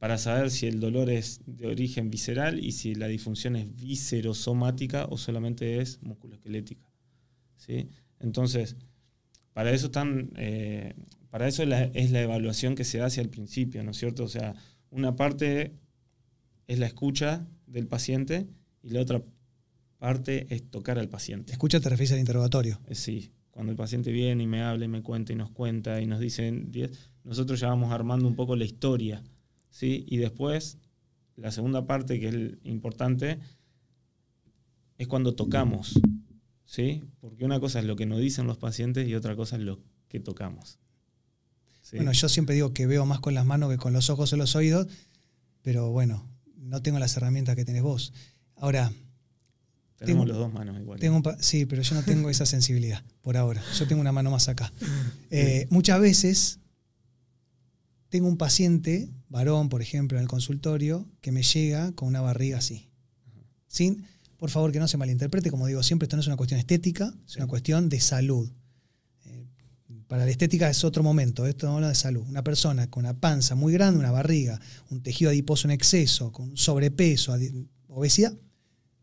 para 0.00 0.18
saber 0.18 0.50
si 0.50 0.66
el 0.66 0.80
dolor 0.80 1.08
es 1.08 1.40
de 1.46 1.68
origen 1.68 2.10
visceral 2.10 2.58
y 2.58 2.72
si 2.72 2.96
la 2.96 3.06
disfunción 3.06 3.54
es 3.54 3.72
viscerosomática 3.76 5.04
o 5.06 5.16
solamente 5.16 5.80
es 5.80 6.02
musculoesquelética. 6.02 6.90
¿sí? 7.56 7.88
Entonces, 8.18 8.74
para 9.52 9.70
eso 9.70 9.86
están, 9.86 10.32
eh, 10.36 10.94
para 11.30 11.46
eso 11.46 11.64
la- 11.66 11.84
es 11.84 12.10
la 12.10 12.20
evaluación 12.20 12.74
que 12.74 12.82
se 12.84 13.00
hace 13.00 13.20
al 13.20 13.28
principio, 13.28 13.84
¿no 13.84 13.92
es 13.92 13.96
cierto? 13.96 14.24
O 14.24 14.28
sea, 14.28 14.56
una 14.94 15.16
parte 15.16 15.74
es 16.68 16.78
la 16.78 16.86
escucha 16.86 17.46
del 17.66 17.88
paciente 17.88 18.46
y 18.80 18.90
la 18.90 19.00
otra 19.00 19.22
parte 19.98 20.46
es 20.54 20.70
tocar 20.70 20.98
al 20.98 21.08
paciente. 21.08 21.52
Escucha, 21.52 21.80
te 21.80 21.88
refieres 21.88 22.12
al 22.12 22.20
interrogatorio. 22.20 22.80
Eh, 22.86 22.94
Sí, 22.94 23.32
cuando 23.50 23.72
el 23.72 23.76
paciente 23.76 24.12
viene 24.12 24.44
y 24.44 24.46
me 24.46 24.62
habla 24.62 24.84
y 24.84 24.88
me 24.88 25.02
cuenta 25.02 25.32
y 25.32 25.36
nos 25.36 25.50
cuenta 25.50 26.00
y 26.00 26.06
nos 26.06 26.20
dicen 26.20 26.70
10, 26.70 27.10
nosotros 27.24 27.58
ya 27.58 27.68
vamos 27.68 27.92
armando 27.92 28.28
un 28.28 28.36
poco 28.36 28.54
la 28.54 28.64
historia, 28.64 29.22
¿sí? 29.68 30.04
Y 30.08 30.18
después, 30.18 30.78
la 31.36 31.50
segunda 31.50 31.86
parte 31.86 32.20
que 32.20 32.28
es 32.28 32.34
el 32.34 32.60
importante, 32.62 33.40
es 34.96 35.08
cuando 35.08 35.34
tocamos, 35.34 36.00
¿sí? 36.64 37.02
Porque 37.20 37.44
una 37.44 37.58
cosa 37.58 37.80
es 37.80 37.84
lo 37.84 37.96
que 37.96 38.06
nos 38.06 38.20
dicen 38.20 38.46
los 38.46 38.58
pacientes 38.58 39.08
y 39.08 39.14
otra 39.16 39.34
cosa 39.34 39.56
es 39.56 39.62
lo 39.62 39.80
que 40.08 40.20
tocamos. 40.20 40.78
¿Sí? 41.84 41.96
Bueno, 41.96 42.10
yo 42.12 42.28
siempre 42.28 42.56
digo 42.56 42.72
que 42.72 42.86
veo 42.88 43.06
más 43.06 43.20
con 43.20 43.34
las 43.34 43.46
manos 43.46 43.70
que 43.70 43.76
con 43.76 43.92
los 43.92 44.10
ojos 44.10 44.32
o 44.32 44.36
los 44.36 44.56
oídos, 44.56 44.88
pero 45.62 45.90
bueno, 45.90 46.28
no 46.56 46.82
tengo 46.82 46.98
las 46.98 47.16
herramientas 47.16 47.54
que 47.54 47.64
tenés 47.64 47.82
vos. 47.82 48.12
Ahora, 48.56 48.90
Tenemos 49.98 50.24
tengo- 50.24 50.24
los 50.26 50.36
dos 50.38 50.52
manos 50.52 50.80
igual. 50.80 50.98
Tengo 50.98 51.16
un 51.16 51.22
sí, 51.40 51.66
pero 51.66 51.82
yo 51.82 51.94
no 51.94 52.02
tengo 52.02 52.30
esa 52.30 52.46
sensibilidad 52.46 53.04
por 53.22 53.36
ahora. 53.36 53.62
Yo 53.78 53.86
tengo 53.86 54.00
una 54.00 54.12
mano 54.12 54.30
más 54.30 54.48
acá. 54.48 54.72
Eh, 55.30 55.66
muchas 55.70 56.00
veces 56.00 56.58
tengo 58.08 58.28
un 58.28 58.36
paciente, 58.36 59.10
varón, 59.28 59.68
por 59.68 59.82
ejemplo, 59.82 60.16
en 60.18 60.22
el 60.22 60.28
consultorio, 60.28 61.04
que 61.20 61.32
me 61.32 61.42
llega 61.42 61.92
con 61.92 62.08
una 62.08 62.20
barriga 62.20 62.58
así. 62.58 62.88
Sin, 63.66 64.04
por 64.36 64.50
favor, 64.50 64.70
que 64.70 64.78
no 64.78 64.86
se 64.86 64.96
malinterprete, 64.96 65.50
como 65.50 65.66
digo 65.66 65.82
siempre, 65.82 66.04
esto 66.06 66.16
no 66.16 66.20
es 66.20 66.26
una 66.28 66.36
cuestión 66.36 66.60
estética, 66.60 67.12
es 67.26 67.36
una 67.36 67.46
cuestión 67.48 67.88
de 67.88 68.00
salud. 68.00 68.48
Para 70.08 70.24
la 70.24 70.30
estética 70.30 70.68
es 70.68 70.84
otro 70.84 71.02
momento, 71.02 71.46
esto 71.46 71.68
habla 71.68 71.88
de 71.88 71.94
salud. 71.94 72.24
Una 72.28 72.44
persona 72.44 72.90
con 72.90 73.04
una 73.04 73.18
panza 73.18 73.54
muy 73.54 73.72
grande, 73.72 74.00
una 74.00 74.10
barriga, 74.10 74.60
un 74.90 75.02
tejido 75.02 75.30
adiposo 75.30 75.66
en 75.66 75.72
exceso, 75.72 76.30
con 76.30 76.56
sobrepeso, 76.56 77.34
obesidad, 77.88 78.34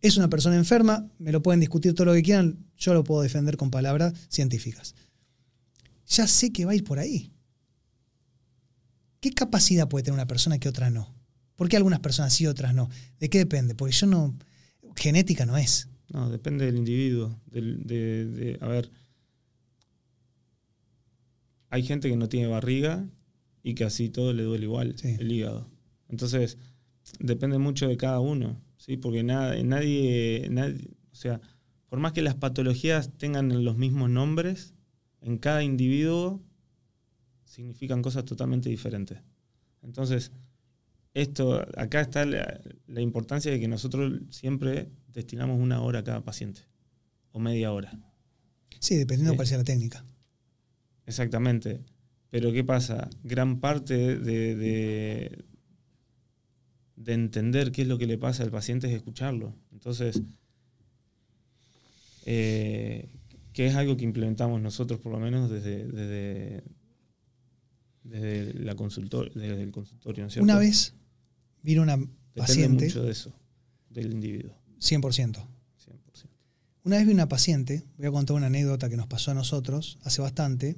es 0.02 0.18
una 0.18 0.30
persona 0.30 0.56
enferma, 0.56 1.08
me 1.20 1.32
lo 1.32 1.42
pueden 1.42 1.60
discutir 1.60 1.94
todo 1.94 2.06
lo 2.06 2.14
que 2.14 2.24
quieran, 2.24 2.66
yo 2.78 2.94
lo 2.94 3.04
puedo 3.04 3.22
defender 3.22 3.58
con 3.58 3.70
palabras 3.70 4.14
científicas. 4.30 4.96
Ya 6.08 6.28
sé 6.28 6.52
que 6.52 6.66
va 6.66 6.72
a 6.72 6.76
ir 6.76 6.84
por 6.84 7.00
ahí. 7.00 7.32
¿Qué 9.20 9.32
capacidad 9.32 9.88
puede 9.88 10.04
tener 10.04 10.16
una 10.16 10.28
persona 10.28 10.58
que 10.58 10.68
otra 10.68 10.90
no? 10.90 11.14
¿Por 11.56 11.70
qué 11.70 11.78
algunas 11.78 12.00
personas 12.00 12.34
sí 12.34 12.46
y 12.46 12.48
otras 12.48 12.74
no? 12.74 12.90
¿De 13.20 13.30
qué 13.30 13.38
depende? 13.38 13.76
Porque 13.76 13.94
yo 13.94 14.08
no. 14.08 14.36
Genética 14.96 15.46
no 15.46 15.58
es. 15.58 15.88
No, 16.10 16.30
depende 16.30 16.66
del 16.66 16.78
individuo. 16.78 17.40
de, 17.52 18.58
a 18.60 18.68
ver. 18.68 18.92
Hay 21.72 21.82
gente 21.82 22.08
que 22.10 22.16
no 22.16 22.30
tiene 22.30 22.48
barriga 22.48 23.10
y 23.64 23.74
que 23.74 23.84
así 23.84 24.10
todo 24.10 24.34
le 24.34 24.44
duele 24.44 24.66
igual 24.66 24.96
el 25.04 25.32
hígado. 25.32 25.68
Entonces, 26.10 26.60
depende 27.20 27.58
mucho 27.58 27.88
de 27.88 27.98
cada 27.98 28.20
uno. 28.20 28.62
¿sí? 28.78 28.98
Porque 28.98 29.24
nada, 29.24 29.62
nadie, 29.64 30.48
nadie. 30.52 30.90
O 31.12 31.16
sea, 31.16 31.42
por 31.88 32.00
más 32.00 32.14
que 32.14 32.22
las 32.22 32.36
patologías 32.36 33.12
tengan 33.18 33.64
los 33.64 33.78
mismos 33.78 34.10
nombres, 34.10 34.74
en 35.22 35.38
cada 35.38 35.64
individuo 35.64 36.42
significan 37.46 38.02
cosas 38.02 38.26
totalmente 38.26 38.70
diferentes. 38.70 39.20
Entonces, 39.82 40.32
esto, 41.14 41.66
acá 41.78 42.02
está 42.02 42.26
la, 42.26 43.02
importancia 43.02 43.52
de 43.52 43.60
que 43.60 43.68
nosotros 43.68 44.22
siempre 44.30 44.90
destinamos 45.10 45.60
una 45.60 45.82
hora 45.82 46.00
a 46.00 46.04
cada 46.04 46.24
paciente, 46.24 46.62
o 47.32 47.40
media 47.40 47.72
hora. 47.72 48.00
Sí, 48.80 48.96
dependiendo 48.96 49.32
de 49.32 49.38
cuál 49.38 49.48
sea 49.48 49.58
la 49.58 49.64
técnica. 49.64 50.06
Exactamente. 51.06 51.82
Pero 52.30 52.52
¿qué 52.52 52.64
pasa? 52.64 53.10
Gran 53.24 53.60
parte 53.60 54.18
de, 54.18 54.56
de, 56.96 57.14
entender 57.14 57.72
qué 57.72 57.82
es 57.82 57.88
lo 57.88 57.98
que 57.98 58.08
le 58.08 58.18
pasa 58.18 58.44
al 58.44 58.52
paciente 58.52 58.88
es 58.88 58.94
escucharlo. 58.94 59.54
Entonces, 59.74 60.22
eh, 62.26 63.10
que 63.52 63.68
es 63.68 63.76
algo 63.76 63.98
que 63.98 64.06
implementamos 64.06 64.62
nosotros 64.62 65.00
por 65.00 65.12
lo 65.12 65.20
menos 65.20 65.50
desde, 65.50 65.86
desde, 65.88 66.64
desde, 68.04 68.54
la 68.54 68.76
consultor, 68.76 69.34
desde 69.34 69.62
el 69.62 69.72
consultorio. 69.72 70.28
Una 70.40 70.58
vez 70.58 70.94
vino 71.64 71.82
una 71.82 72.00
paciente. 72.34 72.86
mucho 72.86 73.04
de 73.04 73.12
eso, 73.12 73.34
del 73.90 74.14
individuo. 74.14 74.56
100%. 74.80 75.48
Una 76.84 76.98
vez 76.98 77.06
vi 77.06 77.14
una 77.14 77.28
paciente, 77.28 77.84
voy 77.98 78.08
a 78.08 78.12
contar 78.12 78.36
una 78.36 78.48
anécdota 78.48 78.90
que 78.90 78.98
nos 78.98 79.06
pasó 79.06 79.32
a 79.32 79.34
nosotros 79.36 80.00
hace 80.04 80.22
bastante, 80.22 80.78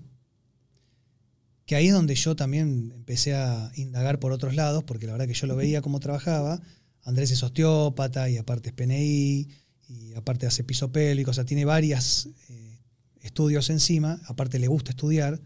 que 1.66 1.76
ahí 1.76 1.88
es 1.88 1.94
donde 1.94 2.16
yo 2.16 2.36
también 2.36 2.92
empecé 2.96 3.36
a 3.36 3.72
indagar 3.76 4.20
por 4.20 4.32
otros 4.32 4.56
lados, 4.56 4.84
porque 4.84 5.06
la 5.08 5.14
verdad 5.14 5.28
que 5.28 5.34
yo 5.34 5.48
lo 5.48 5.56
veía 5.56 5.82
cómo 5.82 6.00
trabajaba. 6.00 6.62
Andrés 7.04 7.32
es 7.32 7.44
osteópata 7.44 8.30
y 8.30 8.38
aparte 8.38 8.70
es 8.70 8.76
PNI 8.76 9.48
y 9.88 10.14
aparte 10.16 10.46
hace 10.46 10.64
piso 10.64 10.92
pélvico, 10.92 11.32
o 11.32 11.34
sea, 11.34 11.46
tiene 11.46 11.66
varios 11.66 12.30
eh, 12.50 12.80
estudios 13.22 13.70
encima, 13.70 14.22
aparte 14.26 14.60
le 14.60 14.68
gusta 14.68 14.92
estudiar. 14.92 15.42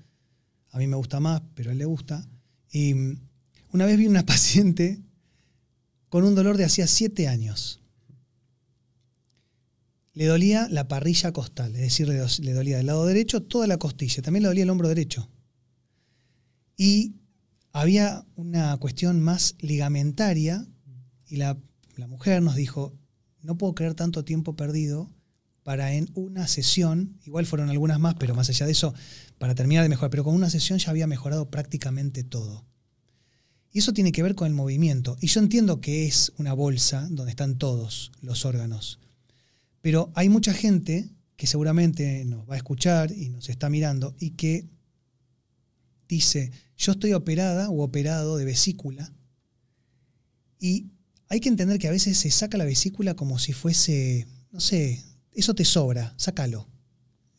A 0.71 0.79
mí 0.79 0.87
me 0.87 0.95
gusta 0.95 1.19
más, 1.19 1.41
pero 1.55 1.69
a 1.69 1.73
él 1.73 1.79
le 1.79 1.85
gusta. 1.85 2.27
Y 2.71 2.93
una 3.71 3.85
vez 3.85 3.97
vi 3.97 4.07
una 4.07 4.25
paciente 4.25 4.99
con 6.09 6.23
un 6.23 6.35
dolor 6.35 6.57
de 6.57 6.65
hacía 6.65 6.87
siete 6.87 7.27
años. 7.27 7.81
Le 10.13 10.25
dolía 10.25 10.67
la 10.69 10.87
parrilla 10.87 11.31
costal, 11.31 11.75
es 11.75 11.81
decir, 11.81 12.07
le 12.07 12.53
dolía 12.53 12.77
del 12.77 12.87
lado 12.87 13.05
derecho 13.05 13.43
toda 13.43 13.67
la 13.67 13.77
costilla, 13.77 14.23
también 14.23 14.41
le 14.43 14.47
dolía 14.47 14.63
el 14.63 14.69
hombro 14.71 14.87
derecho. 14.87 15.29
Y 16.77 17.15
había 17.73 18.25
una 18.35 18.77
cuestión 18.77 19.19
más 19.19 19.55
ligamentaria 19.59 20.65
y 21.27 21.37
la, 21.37 21.57
la 21.95 22.07
mujer 22.07 22.41
nos 22.41 22.55
dijo, 22.55 22.93
no 23.41 23.57
puedo 23.57 23.75
creer 23.75 23.95
tanto 23.95 24.23
tiempo 24.23 24.55
perdido 24.55 25.11
para 25.63 25.93
en 25.93 26.09
una 26.13 26.47
sesión, 26.47 27.19
igual 27.25 27.45
fueron 27.45 27.69
algunas 27.69 27.99
más, 27.99 28.15
pero 28.15 28.33
más 28.33 28.47
allá 28.47 28.65
de 28.65 28.71
eso, 28.71 28.93
para 29.37 29.53
terminar 29.53 29.83
de 29.83 29.89
mejorar, 29.89 30.09
pero 30.09 30.23
con 30.23 30.33
una 30.33 30.49
sesión 30.49 30.79
ya 30.79 30.91
había 30.91 31.07
mejorado 31.07 31.49
prácticamente 31.49 32.23
todo. 32.23 32.65
Y 33.73 33.79
eso 33.79 33.91
tiene 33.91 34.11
que 34.13 34.23
ver 34.23 34.33
con 34.33 34.47
el 34.47 34.53
movimiento. 34.53 35.17
Y 35.19 35.27
yo 35.27 35.41
entiendo 35.41 35.81
que 35.81 36.07
es 36.07 36.31
una 36.37 36.53
bolsa 36.53 37.07
donde 37.11 37.31
están 37.31 37.57
todos 37.57 38.13
los 38.21 38.45
órganos. 38.45 38.99
Pero 39.81 40.11
hay 40.15 40.29
mucha 40.29 40.53
gente 40.53 41.09
que 41.35 41.47
seguramente 41.47 42.23
nos 42.25 42.49
va 42.49 42.55
a 42.55 42.57
escuchar 42.57 43.11
y 43.11 43.29
nos 43.29 43.49
está 43.49 43.69
mirando 43.69 44.15
y 44.19 44.31
que 44.31 44.67
dice, 46.07 46.51
yo 46.77 46.93
estoy 46.93 47.13
operada 47.13 47.69
o 47.69 47.83
operado 47.83 48.37
de 48.37 48.45
vesícula 48.45 49.11
y 50.59 50.87
hay 51.29 51.39
que 51.39 51.49
entender 51.49 51.79
que 51.79 51.87
a 51.87 51.91
veces 51.91 52.17
se 52.17 52.31
saca 52.31 52.57
la 52.57 52.65
vesícula 52.65 53.15
como 53.15 53.37
si 53.39 53.53
fuese, 53.53 54.27
no 54.51 54.59
sé, 54.59 55.03
eso 55.33 55.53
te 55.53 55.65
sobra, 55.65 56.13
sácalo. 56.17 56.67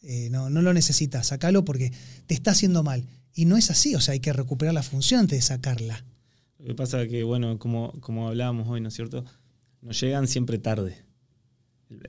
Eh, 0.03 0.29
no, 0.31 0.49
no 0.51 0.63
lo 0.63 0.73
necesitas, 0.73 1.29
sácalo 1.29 1.65
porque 1.65 1.93
te 2.27 2.35
está 2.35 2.53
haciendo 2.53 2.83
mal. 2.83 3.05
Y 3.35 3.45
no 3.45 3.57
es 3.57 3.71
así, 3.71 3.95
o 3.95 4.01
sea, 4.01 4.13
hay 4.13 4.21
que 4.21 4.33
recuperar 4.33 4.75
la 4.75 4.83
función 4.83 5.21
antes 5.21 5.39
de 5.39 5.43
sacarla. 5.43 6.05
Lo 6.59 6.67
que 6.67 6.75
pasa 6.75 7.03
es 7.03 7.09
que, 7.09 7.23
bueno, 7.23 7.59
como, 7.59 7.93
como 8.01 8.29
hablábamos 8.29 8.69
hoy, 8.69 8.81
¿no 8.81 8.89
es 8.89 8.95
cierto? 8.95 9.25
Nos 9.81 10.01
llegan 10.01 10.27
siempre 10.27 10.59
tarde. 10.59 10.97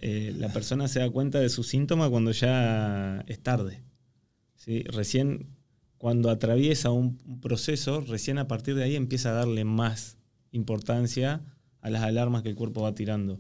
Eh, 0.02 0.34
la 0.36 0.52
persona 0.52 0.88
se 0.88 1.00
da 1.00 1.10
cuenta 1.10 1.40
de 1.40 1.50
su 1.50 1.64
síntoma 1.64 2.10
cuando 2.10 2.32
ya 2.32 3.24
es 3.28 3.40
tarde. 3.40 3.82
¿sí? 4.56 4.84
Recién, 4.84 5.48
cuando 6.00 6.30
atraviesa 6.30 6.92
un, 6.92 7.18
proceso, 7.42 8.00
recién 8.00 8.38
a 8.38 8.48
partir 8.48 8.74
de 8.74 8.84
ahí 8.84 8.96
empieza 8.96 9.30
a 9.30 9.34
darle 9.34 9.66
más 9.66 10.18
importancia 10.52 11.44
a 11.82 11.90
las 11.90 12.04
alarmas 12.04 12.42
que 12.42 12.50
el 12.50 12.56
cuerpo 12.56 12.82
va 12.82 12.96
tirando. 12.96 13.38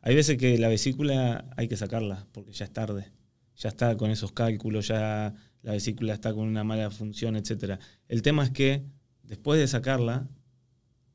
Hay 0.00 0.16
veces 0.16 0.36
que 0.36 0.58
la 0.58 0.68
vesícula 0.68 1.48
hay 1.56 1.68
que 1.68 1.76
sacarla 1.76 2.26
porque 2.32 2.52
ya 2.52 2.64
es 2.64 2.72
tarde. 2.72 3.12
Ya 3.56 3.68
está 3.68 3.96
con 3.96 4.10
esos 4.10 4.32
cálculos, 4.32 4.88
ya 4.88 5.34
la 5.62 5.72
vesícula 5.72 6.12
está 6.12 6.34
con 6.34 6.48
una 6.48 6.64
mala 6.64 6.90
función, 6.90 7.36
etc. 7.36 7.78
El 8.08 8.22
tema 8.22 8.42
es 8.42 8.50
que 8.50 8.82
después 9.22 9.60
de 9.60 9.68
sacarla, 9.68 10.28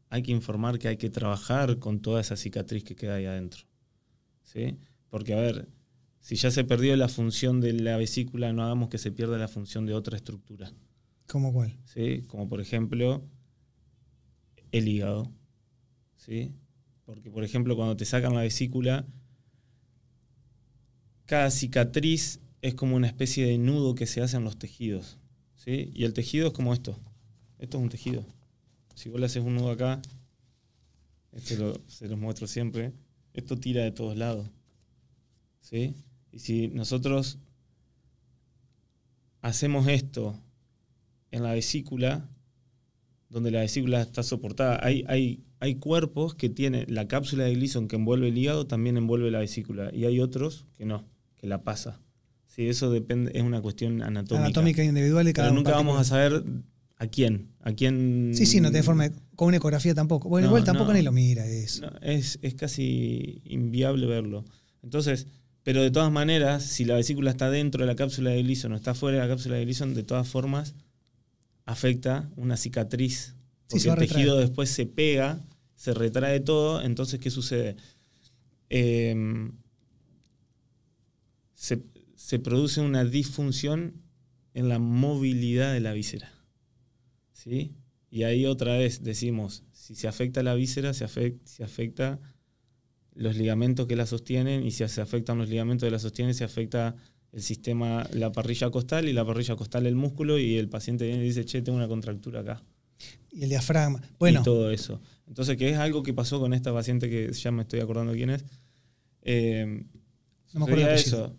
hay 0.10 0.24
que 0.24 0.32
informar 0.32 0.80
que 0.80 0.88
hay 0.88 0.98
que 0.98 1.10
trabajar 1.10 1.78
con 1.78 2.00
toda 2.00 2.22
esa 2.22 2.38
cicatriz 2.38 2.86
que 2.86 2.96
queda 2.96 3.16
ahí 3.16 3.26
adentro. 3.26 3.66
¿Sí? 4.44 4.78
Porque, 5.10 5.34
a 5.34 5.42
ver, 5.42 5.68
si 6.26 6.38
ya 6.38 6.50
se 6.50 6.64
perdió 6.64 6.96
la 6.96 7.08
función 7.08 7.62
de 7.62 7.72
la 7.72 7.98
vesícula, 7.98 8.52
no 8.52 8.64
hagamos 8.64 8.90
que 8.90 8.98
se 8.98 9.12
pierda 9.12 9.38
la 9.38 9.48
función 9.48 9.86
de 9.86 9.94
otra 9.94 10.18
estructura. 10.18 10.74
¿Cómo 11.28 11.54
cuál? 11.54 11.78
¿Sí? 11.86 12.24
Como 12.26 12.50
por 12.50 12.62
ejemplo 12.62 13.24
el 14.72 14.88
hígado. 14.88 15.32
¿Sí? 16.18 16.52
Porque, 17.06 17.30
por 17.30 17.44
ejemplo, 17.44 17.76
cuando 17.76 17.96
te 17.96 18.06
sacan 18.06 18.34
la 18.34 18.42
vesícula, 18.42 19.06
cada 21.28 21.52
cicatriz 21.52 22.40
es 22.64 22.74
como 22.74 22.96
una 22.96 23.06
especie 23.06 23.46
de 23.46 23.60
nudo 23.60 23.94
que 23.94 24.08
se 24.08 24.22
hace 24.22 24.38
en 24.38 24.46
los 24.46 24.58
tejidos. 24.58 25.20
¿sí? 25.54 25.92
Y 25.94 26.06
el 26.06 26.14
tejido 26.14 26.48
es 26.48 26.54
como 26.54 26.74
esto. 26.74 27.00
Esto 27.60 27.78
es 27.78 27.84
un 27.84 27.90
tejido. 27.90 28.26
Si 28.96 29.10
vos 29.10 29.20
le 29.20 29.28
haces 29.28 29.44
un 29.44 29.54
nudo 29.54 29.70
acá, 29.70 30.02
esto 31.34 31.80
se 31.86 32.08
los 32.08 32.18
muestro 32.18 32.48
siempre, 32.48 32.94
esto 33.36 33.58
tira 33.58 33.84
de 33.84 33.92
todos 33.92 34.18
lados. 34.18 34.50
¿sí? 35.62 35.94
Y 36.36 36.40
si 36.40 36.68
nosotros 36.68 37.40
hacemos 39.42 39.88
esto 39.88 40.40
en 41.32 41.42
la 41.42 41.54
vesícula, 41.54 42.30
donde 43.30 43.50
la 43.50 43.62
vesícula 43.62 44.02
está 44.02 44.22
soportada, 44.22 44.80
hay, 44.84 45.04
hay 45.08 45.46
hay 45.66 45.76
cuerpos 45.76 46.36
que 46.36 46.50
tienen 46.50 46.86
la 46.90 47.08
cápsula 47.08 47.46
de 47.46 47.56
Gleason 47.56 47.88
que 47.88 47.96
envuelve 47.96 48.28
el 48.28 48.38
hígado, 48.38 48.68
también 48.68 48.98
envuelve 48.98 49.32
la 49.32 49.40
vesícula. 49.40 49.90
Y 49.94 50.06
hay 50.06 50.20
otros 50.20 50.66
que 50.78 50.86
no, 50.86 51.06
que 51.36 51.48
la 51.48 51.64
pasa. 51.64 52.00
Sí, 52.48 52.68
eso 52.68 52.92
depende, 52.92 53.32
es 53.34 53.44
una 53.44 53.62
cuestión 53.62 54.02
anatómica. 54.02 54.46
Anatómica 54.46 54.84
individual 54.84 55.26
de 55.26 55.34
cada 55.34 55.50
Pero 55.50 55.56
nunca 55.56 55.72
vamos 55.72 56.00
a 56.00 56.04
saber 56.04 56.44
a 56.98 57.08
quién. 57.08 57.50
A 57.62 57.74
quién. 57.74 58.32
Sí, 58.34 58.46
sí, 58.46 58.62
no 58.62 58.70
tiene 58.70 58.84
forma 58.84 59.10
con 59.36 59.48
una 59.48 59.58
ecografía 59.58 59.96
tampoco. 59.96 60.30
Bueno, 60.30 60.48
igual 60.48 60.64
tampoco 60.64 60.94
ni 60.94 61.02
lo 61.02 61.12
mira 61.12 61.46
eso. 61.48 61.90
es, 62.02 62.38
es 62.42 62.54
casi 62.56 63.42
inviable 63.46 64.06
verlo. 64.06 64.46
Entonces, 64.84 65.28
pero 65.66 65.82
de 65.82 65.92
todas 65.92 66.12
maneras, 66.12 66.64
si 66.64 66.86
la 66.86 66.96
vesícula 66.96 67.32
está 67.32 67.50
dentro 67.50 67.82
de 67.82 67.88
la 67.88 67.98
cápsula 67.98 68.30
de 68.30 68.44
Gleason 68.44 68.72
o 68.72 68.76
está 68.78 68.94
fuera 68.94 69.18
de 69.18 69.24
la 69.24 69.30
cápsula 69.30 69.56
de 69.56 69.66
Gleason, 69.66 69.94
de 69.94 70.04
todas 70.04 70.28
formas 70.28 70.76
afecta 71.66 72.30
una 72.38 72.56
cicatriz. 72.56 73.36
Porque 73.68 73.90
el 73.90 73.96
tejido 73.98 74.38
después 74.38 74.70
se 74.70 74.86
pega 74.86 75.42
se 75.76 75.94
retrae 75.94 76.40
todo, 76.40 76.82
entonces, 76.82 77.20
¿qué 77.20 77.30
sucede? 77.30 77.76
Em, 78.70 79.52
se, 81.54 82.40
produce 82.40 82.82
una 82.82 83.06
disfunción 83.06 84.02
en 84.54 84.70
la 84.70 84.80
movilidad 84.80 85.74
de 85.74 85.80
la 85.82 85.94
víscera. 85.94 86.32
¿sí? 87.34 87.76
Y 88.10 88.24
ahí 88.24 88.46
otra 88.46 88.78
vez 88.78 89.04
decimos, 89.04 89.64
si 89.74 89.96
se 89.96 90.08
afecta 90.08 90.42
la 90.44 90.56
víscera, 90.56 90.94
se 90.94 91.04
afecta, 91.04 91.48
se 91.48 91.64
afecta 91.64 92.20
los 93.16 93.36
ligamentos 93.36 93.88
que 93.88 93.96
la 93.96 94.06
sostienen 94.06 94.66
y 94.66 94.72
si 94.72 94.88
se 94.88 95.02
afectan 95.02 95.38
los 95.38 95.50
ligamentos 95.50 95.88
que 95.88 95.92
la 95.92 96.00
sostienen, 96.00 96.34
se 96.36 96.44
afecta 96.44 96.96
el 97.32 97.42
sistema, 97.42 98.08
la 98.14 98.32
parrilla 98.32 98.70
costal 98.70 99.10
y 99.10 99.14
la 99.14 99.26
parrilla 99.26 99.56
costal 99.56 99.86
el 99.88 99.96
músculo 99.96 100.38
y 100.38 100.58
el 100.58 100.70
paciente 100.70 101.06
viene 101.06 101.24
y 101.24 101.28
dice, 101.28 101.44
che, 101.46 101.62
tengo 101.62 101.78
una 101.78 101.88
contractura 101.88 102.42
acá. 102.42 102.64
Y 103.32 103.44
el 103.44 103.50
diafragma. 103.50 104.02
Bueno. 104.20 104.42
Y 104.42 104.44
todo 104.44 104.72
eso. 104.72 105.02
Entonces, 105.28 105.58
que 105.58 105.70
es 105.70 105.78
algo 105.78 106.04
que 106.04 106.14
pasó 106.14 106.40
con 106.40 106.54
esta 106.54 106.74
paciente 106.74 107.10
que 107.10 107.32
ya 107.34 107.52
me 107.52 107.64
estoy 107.64 107.82
acordando 107.82 108.14
quién 108.14 108.30
es. 108.30 108.46
Eh, 109.24 109.84
no 110.54 110.60
me 110.60 110.66
acuerdo 110.66 110.88
de 110.88 110.96
eso. 110.96 111.36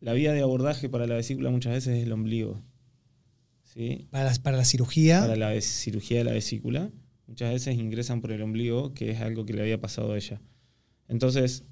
La 0.00 0.12
vía 0.12 0.32
de 0.32 0.42
abordaje 0.42 0.88
para 0.88 1.06
la 1.06 1.14
vesícula 1.14 1.50
muchas 1.50 1.72
veces 1.72 1.96
es 1.96 2.04
el 2.04 2.12
ombligo. 2.12 2.62
¿sí? 3.64 4.06
Para, 4.10 4.30
la, 4.30 4.34
para 4.42 4.56
la 4.56 4.64
cirugía. 4.64 5.20
Para 5.20 5.36
la 5.36 5.60
cirugía 5.60 6.18
de 6.18 6.24
la 6.24 6.32
vesícula. 6.32 6.90
Muchas 7.26 7.52
veces 7.52 7.76
ingresan 7.76 8.20
por 8.20 8.32
el 8.32 8.42
ombligo, 8.42 8.92
que 8.94 9.10
es 9.10 9.20
algo 9.20 9.46
que 9.46 9.54
le 9.54 9.62
había 9.62 9.80
pasado 9.80 10.12
a 10.12 10.16
ella. 10.16 10.40
Entonces, 11.08 11.64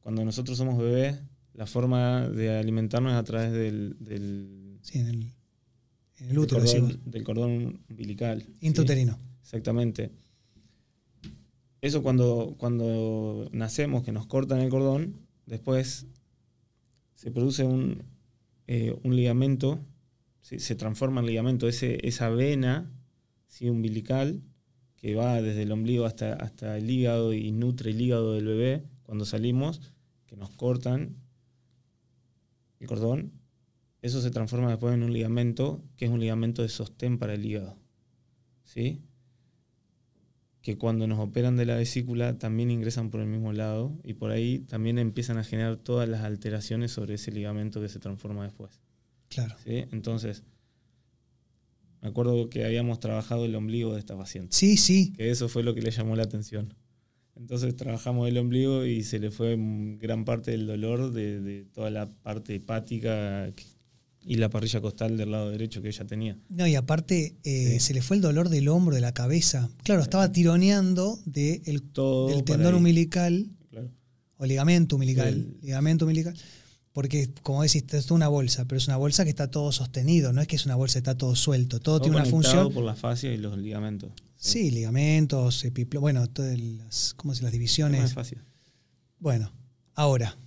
cuando 0.00 0.24
nosotros 0.24 0.58
somos 0.58 0.78
bebés, 0.78 1.20
la 1.54 1.66
forma 1.66 2.28
de 2.28 2.56
alimentarnos 2.56 3.12
es 3.12 3.18
a 3.18 3.24
través 3.24 3.52
del, 3.52 3.96
del 3.98 4.78
sí, 4.82 4.98
en 4.98 5.06
el, 5.08 5.32
en 6.18 6.30
el 6.30 6.38
útero, 6.38 6.60
del 6.60 6.70
cordón, 6.70 7.00
del 7.06 7.24
cordón 7.24 7.80
umbilical. 7.88 8.46
Intrauterino. 8.60 9.18
Exactamente. 9.40 10.10
Eso 11.80 12.02
cuando, 12.02 12.54
cuando 12.58 13.48
nacemos, 13.52 14.02
que 14.02 14.12
nos 14.12 14.26
cortan 14.26 14.60
el 14.60 14.68
cordón, 14.68 15.16
después 15.46 16.06
se 17.14 17.30
produce 17.30 17.64
un, 17.64 18.02
eh, 18.66 18.98
un 19.02 19.16
ligamento, 19.16 19.80
se 20.40 20.74
transforma 20.76 21.20
en 21.20 21.26
ligamento, 21.26 21.66
ese, 21.66 22.06
esa 22.06 22.28
vena 22.28 22.92
¿sí? 23.48 23.68
umbilical 23.68 24.42
que 25.06 25.14
va 25.14 25.40
desde 25.40 25.62
el 25.62 25.70
ombligo 25.70 26.04
hasta, 26.04 26.32
hasta 26.32 26.76
el 26.76 26.90
hígado 26.90 27.32
y 27.32 27.52
nutre 27.52 27.92
el 27.92 28.00
hígado 28.00 28.34
del 28.34 28.44
bebé 28.44 28.82
cuando 29.04 29.24
salimos, 29.24 29.80
que 30.26 30.36
nos 30.36 30.50
cortan 30.50 31.14
el 32.80 32.88
cordón, 32.88 33.30
eso 34.02 34.20
se 34.20 34.32
transforma 34.32 34.68
después 34.68 34.94
en 34.94 35.04
un 35.04 35.12
ligamento, 35.12 35.80
que 35.96 36.06
es 36.06 36.10
un 36.10 36.18
ligamento 36.18 36.62
de 36.62 36.68
sostén 36.68 37.18
para 37.18 37.34
el 37.34 37.46
hígado. 37.46 37.78
¿Sí? 38.64 39.00
que 40.60 40.76
cuando 40.76 41.06
nos 41.06 41.20
operan 41.20 41.56
de 41.56 41.66
la 41.66 41.76
vesícula 41.76 42.36
también 42.38 42.72
ingresan 42.72 43.10
por 43.10 43.20
el 43.20 43.28
mismo 43.28 43.52
lado 43.52 43.96
y 44.02 44.14
por 44.14 44.32
ahí 44.32 44.58
también 44.58 44.98
empiezan 44.98 45.38
a 45.38 45.44
generar 45.44 45.76
todas 45.76 46.08
las 46.08 46.22
alteraciones 46.22 46.90
sobre 46.90 47.14
ese 47.14 47.30
ligamento 47.30 47.80
que 47.80 47.88
se 47.88 48.00
transforma 48.00 48.42
después. 48.42 48.80
Claro. 49.28 49.54
¿Sí? 49.62 49.84
Entonces, 49.92 50.42
me 52.06 52.10
acuerdo 52.10 52.48
que 52.48 52.64
habíamos 52.64 53.00
trabajado 53.00 53.46
el 53.46 53.54
ombligo 53.56 53.92
de 53.92 53.98
esta 53.98 54.16
paciente. 54.16 54.56
Sí, 54.56 54.76
sí. 54.76 55.12
Que 55.16 55.28
eso 55.32 55.48
fue 55.48 55.64
lo 55.64 55.74
que 55.74 55.82
le 55.82 55.90
llamó 55.90 56.14
la 56.14 56.22
atención. 56.22 56.72
Entonces 57.34 57.74
trabajamos 57.74 58.28
el 58.28 58.38
ombligo 58.38 58.84
y 58.84 59.02
se 59.02 59.18
le 59.18 59.32
fue 59.32 59.56
gran 59.98 60.24
parte 60.24 60.52
del 60.52 60.68
dolor 60.68 61.12
de, 61.12 61.40
de 61.40 61.64
toda 61.64 61.90
la 61.90 62.08
parte 62.08 62.54
hepática 62.54 63.52
y 64.24 64.36
la 64.36 64.48
parrilla 64.50 64.80
costal 64.80 65.16
del 65.16 65.32
lado 65.32 65.50
derecho 65.50 65.82
que 65.82 65.88
ella 65.88 66.04
tenía. 66.04 66.38
No, 66.48 66.68
y 66.68 66.76
aparte 66.76 67.34
eh, 67.42 67.80
se 67.80 67.92
le 67.92 68.02
fue 68.02 68.18
el 68.18 68.22
dolor 68.22 68.50
del 68.50 68.68
hombro, 68.68 68.94
de 68.94 69.00
la 69.00 69.12
cabeza. 69.12 69.68
Claro, 69.82 70.00
estaba 70.00 70.30
tironeando 70.30 71.18
de 71.24 71.60
el, 71.64 71.82
del 72.28 72.44
tendón 72.44 72.76
umbilical 72.76 73.50
o 74.36 74.46
ligamento 74.46 74.94
umbilical. 74.94 75.56
Ligamento 75.60 76.04
umbilical. 76.04 76.36
Porque, 76.96 77.28
como 77.42 77.62
decís, 77.62 77.84
es 77.92 78.10
una 78.10 78.26
bolsa, 78.26 78.64
pero 78.64 78.78
es 78.78 78.86
una 78.86 78.96
bolsa 78.96 79.24
que 79.24 79.28
está 79.28 79.50
todo 79.50 79.70
sostenido, 79.70 80.32
no 80.32 80.40
es 80.40 80.48
que 80.48 80.56
es 80.56 80.64
una 80.64 80.76
bolsa 80.76 80.94
que 80.94 81.00
está 81.00 81.14
todo 81.14 81.36
suelto, 81.36 81.78
todo, 81.78 82.00
tiene 82.00 82.16
una 82.16 82.24
función. 82.24 82.72
por 82.72 82.84
la 82.84 82.96
fascia 82.96 83.30
y 83.34 83.36
los 83.36 83.58
ligamentos. 83.58 84.12
Sí, 84.38 84.70
ligamentos, 84.70 85.62
epiplo, 85.66 86.00
bueno, 86.00 86.26
todas 86.26 86.58
las, 86.58 87.12
¿cómo 87.12 87.34
se 87.34 87.42
las 87.42 87.52
divisiones? 87.52 88.14
Bueno, 89.18 89.52
ahora, 89.92 90.38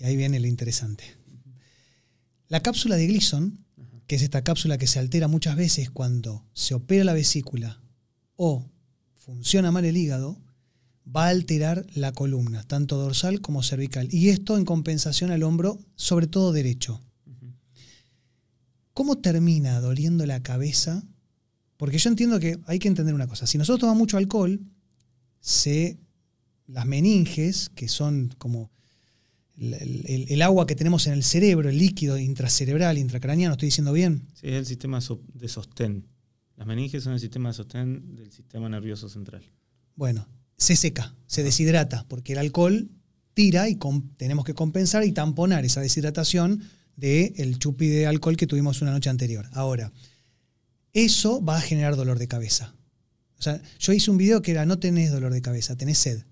y 0.00 0.02
ahí 0.02 0.16
viene 0.16 0.40
lo 0.40 0.48
interesante. 0.48 1.04
La 2.48 2.58
cápsula 2.58 2.96
de 2.96 3.06
Gleason, 3.06 3.64
que 4.08 4.16
es 4.16 4.22
esta 4.22 4.42
cápsula 4.42 4.78
que 4.78 4.88
se 4.88 4.98
altera 4.98 5.28
muchas 5.28 5.54
veces 5.54 5.90
cuando 5.90 6.44
se 6.54 6.74
opera 6.74 7.04
la 7.04 7.12
vesícula 7.12 7.80
o 8.34 8.68
funciona 9.16 9.70
mal 9.70 9.84
el 9.84 9.96
hígado, 9.96 10.41
va 11.04 11.26
a 11.26 11.30
alterar 11.30 11.86
la 11.94 12.12
columna, 12.12 12.62
tanto 12.64 12.96
dorsal 12.96 13.40
como 13.40 13.62
cervical. 13.62 14.08
Y 14.10 14.28
esto 14.28 14.56
en 14.56 14.64
compensación 14.64 15.30
al 15.30 15.42
hombro, 15.42 15.78
sobre 15.96 16.26
todo 16.26 16.52
derecho. 16.52 17.00
¿Cómo 18.94 19.18
termina 19.18 19.80
doliendo 19.80 20.26
la 20.26 20.42
cabeza? 20.42 21.02
Porque 21.76 21.98
yo 21.98 22.10
entiendo 22.10 22.38
que 22.38 22.58
hay 22.66 22.78
que 22.78 22.88
entender 22.88 23.14
una 23.14 23.26
cosa. 23.26 23.46
Si 23.46 23.58
nosotros 23.58 23.80
tomamos 23.80 23.98
mucho 23.98 24.18
alcohol, 24.18 24.60
se, 25.40 25.98
las 26.66 26.86
meninges, 26.86 27.70
que 27.70 27.88
son 27.88 28.34
como 28.38 28.70
el, 29.56 30.42
agua 30.42 30.66
que 30.66 30.76
tenemos 30.76 31.06
en 31.06 31.14
el 31.14 31.22
cerebro, 31.22 31.68
el 31.68 31.78
líquido 31.78 32.18
intracerebral, 32.18 32.98
intracraniano, 32.98 33.52
¿estoy 33.52 33.68
diciendo 33.68 33.92
bien? 33.92 34.28
Sí, 34.34 34.48
es 34.48 34.54
el 34.54 34.66
sistema 34.66 35.00
de 35.34 35.48
sostén. 35.48 36.06
Las 36.56 36.66
meninges 36.66 37.02
son 37.02 37.14
el 37.14 37.20
sistema 37.20 37.48
de 37.48 37.54
sostén 37.54 38.14
del 38.14 38.30
sistema 38.30 38.68
nervioso 38.68 39.08
central. 39.08 39.42
Bueno, 39.96 40.26
se 40.62 40.76
seca, 40.76 41.14
se 41.26 41.42
deshidrata, 41.42 42.06
porque 42.08 42.32
el 42.32 42.38
alcohol 42.38 42.88
tira 43.34 43.68
y 43.68 43.78
tenemos 44.16 44.44
que 44.44 44.54
compensar 44.54 45.04
y 45.04 45.12
tamponar 45.12 45.64
esa 45.64 45.80
deshidratación 45.80 46.62
del 46.96 47.32
el 47.36 47.58
chupi 47.58 47.88
de 47.88 48.06
alcohol 48.06 48.36
que 48.36 48.46
tuvimos 48.46 48.80
una 48.80 48.92
noche 48.92 49.10
anterior. 49.10 49.48
Ahora, 49.52 49.92
eso 50.92 51.42
va 51.44 51.56
a 51.56 51.60
generar 51.60 51.96
dolor 51.96 52.18
de 52.18 52.28
cabeza. 52.28 52.74
O 53.38 53.42
sea, 53.42 53.60
yo 53.80 53.92
hice 53.92 54.10
un 54.10 54.18
video 54.18 54.40
que 54.40 54.52
era 54.52 54.64
no 54.66 54.78
tenés 54.78 55.10
dolor 55.10 55.32
de 55.32 55.42
cabeza, 55.42 55.76
tenés 55.76 55.98
sed. 55.98 56.22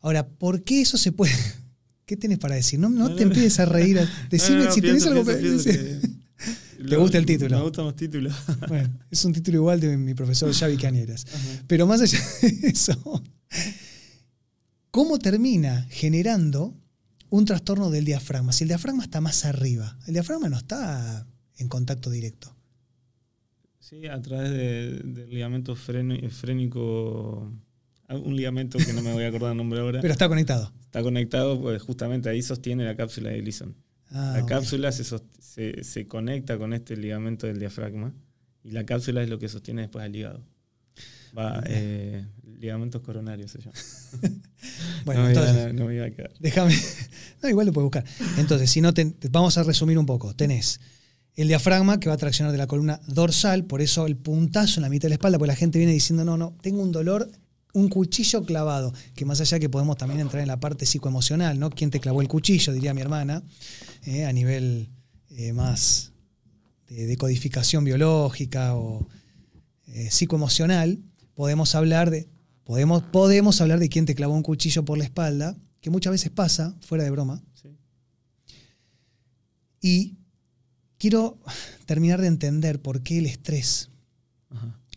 Ahora, 0.00 0.28
¿por 0.28 0.62
qué 0.62 0.80
eso 0.80 0.96
se 0.96 1.12
puede? 1.12 1.34
¿Qué 2.06 2.16
tienes 2.16 2.38
para 2.38 2.54
decir? 2.54 2.78
No, 2.78 2.88
no, 2.88 3.14
te 3.14 3.24
empieces 3.24 3.58
a 3.60 3.66
reír. 3.66 4.00
Decime 4.30 4.70
si 4.70 4.80
tenés 4.80 5.06
algo 5.06 5.24
decir. 5.24 6.00
¿Te 6.88 6.96
gusta 6.96 7.18
el 7.18 7.26
título? 7.26 7.56
Me 7.56 7.62
gustan 7.62 7.84
los 7.84 7.96
títulos. 7.96 8.34
Bueno, 8.68 8.90
es 9.10 9.24
un 9.24 9.32
título 9.32 9.58
igual 9.58 9.80
de 9.80 9.96
mi 9.96 10.14
profesor 10.14 10.52
Xavi 10.52 10.76
Cañeras. 10.76 11.26
Pero 11.66 11.86
más 11.86 12.00
allá 12.00 12.18
de 12.42 12.68
eso, 12.68 13.22
¿cómo 14.90 15.18
termina 15.18 15.86
generando 15.90 16.74
un 17.28 17.44
trastorno 17.44 17.90
del 17.90 18.04
diafragma? 18.04 18.52
Si 18.52 18.64
el 18.64 18.68
diafragma 18.68 19.02
está 19.02 19.20
más 19.20 19.44
arriba, 19.44 19.98
el 20.06 20.14
diafragma 20.14 20.48
no 20.48 20.56
está 20.56 21.26
en 21.58 21.68
contacto 21.68 22.10
directo. 22.10 22.54
Sí, 23.78 24.06
a 24.06 24.20
través 24.22 24.50
del 24.50 25.28
ligamento 25.30 25.74
frénico 25.74 27.52
un 28.16 28.36
ligamento 28.36 28.78
que 28.78 28.92
no 28.92 29.02
me 29.02 29.12
voy 29.12 29.24
a 29.24 29.28
acordar 29.28 29.52
el 29.52 29.56
nombre 29.56 29.80
ahora. 29.80 30.00
Pero 30.00 30.12
está 30.12 30.28
conectado. 30.28 30.72
Está 30.82 31.02
conectado, 31.02 31.60
pues 31.60 31.80
justamente 31.82 32.28
ahí 32.28 32.42
sostiene 32.42 32.84
la 32.84 32.96
cápsula 32.96 33.30
de 33.30 33.40
Gleason. 33.40 33.74
Ah, 34.10 34.34
la 34.38 34.46
cápsula 34.46 34.90
se, 34.92 35.84
se, 35.84 36.08
conecta 36.08 36.58
con 36.58 36.72
este 36.72 36.96
ligamento 36.96 37.46
del 37.46 37.58
diafragma 37.58 38.12
y 38.64 38.72
la 38.72 38.84
cápsula 38.84 39.22
es 39.22 39.28
lo 39.28 39.38
que 39.38 39.48
sostiene 39.48 39.82
después 39.82 40.04
al 40.04 40.14
hígado. 40.14 40.42
Va, 41.36 41.62
eh, 41.66 42.26
ligamentos 42.58 43.02
coronarios 43.02 43.52
se 43.52 43.58
llama. 43.60 43.72
bueno, 45.04 45.28
entonces, 45.28 45.74
no 45.74 45.86
me 45.86 45.94
iba 45.94 46.06
a 46.06 46.10
quedar. 46.10 46.32
Déjame. 46.38 46.74
No, 47.42 47.48
igual 47.48 47.66
lo 47.66 47.72
puedes 47.72 47.84
buscar. 47.84 48.04
Entonces, 48.36 48.70
si 48.70 48.82
no 48.82 48.92
vamos 49.30 49.56
a 49.56 49.62
resumir 49.62 49.96
un 49.96 50.04
poco. 50.04 50.36
Tenés 50.36 50.78
el 51.36 51.48
diafragma 51.48 51.98
que 51.98 52.10
va 52.10 52.16
a 52.16 52.18
traccionar 52.18 52.52
de 52.52 52.58
la 52.58 52.66
columna 52.66 53.00
dorsal, 53.06 53.64
por 53.64 53.80
eso 53.80 54.06
el 54.06 54.16
puntazo 54.16 54.78
en 54.78 54.82
la 54.82 54.90
mitad 54.90 55.04
de 55.04 55.10
la 55.10 55.14
espalda, 55.14 55.38
porque 55.38 55.52
la 55.52 55.56
gente 55.56 55.78
viene 55.78 55.94
diciendo, 55.94 56.22
no, 56.22 56.36
no, 56.36 56.54
tengo 56.60 56.82
un 56.82 56.92
dolor 56.92 57.30
un 57.72 57.88
cuchillo 57.88 58.44
clavado, 58.44 58.92
que 59.14 59.24
más 59.24 59.40
allá 59.40 59.58
que 59.58 59.68
podemos 59.68 59.96
también 59.96 60.20
entrar 60.20 60.42
en 60.42 60.48
la 60.48 60.60
parte 60.60 60.86
psicoemocional, 60.86 61.58
¿no? 61.58 61.70
¿Quién 61.70 61.90
te 61.90 62.00
clavó 62.00 62.20
el 62.20 62.28
cuchillo? 62.28 62.72
Diría 62.72 62.94
mi 62.94 63.00
hermana, 63.00 63.42
eh, 64.04 64.24
a 64.24 64.32
nivel 64.32 64.88
eh, 65.30 65.52
más 65.52 66.12
de, 66.88 67.16
codificación 67.16 67.84
biológica 67.84 68.74
o 68.74 69.06
eh, 69.86 70.10
psicoemocional, 70.10 71.02
podemos 71.34 71.74
hablar 71.74 72.10
de. 72.10 72.28
Podemos, 72.64 73.02
podemos 73.02 73.60
hablar 73.60 73.80
de 73.80 73.88
quién 73.88 74.06
te 74.06 74.14
clavó 74.14 74.34
un 74.34 74.44
cuchillo 74.44 74.84
por 74.84 74.96
la 74.96 75.04
espalda, 75.04 75.56
que 75.80 75.90
muchas 75.90 76.12
veces 76.12 76.30
pasa, 76.30 76.76
fuera 76.80 77.02
de 77.02 77.10
broma. 77.10 77.42
Y 79.80 80.18
quiero 80.98 81.40
terminar 81.86 82.20
de 82.20 82.28
entender 82.28 82.80
por 82.80 83.02
qué 83.02 83.18
el 83.18 83.26
estrés 83.26 83.90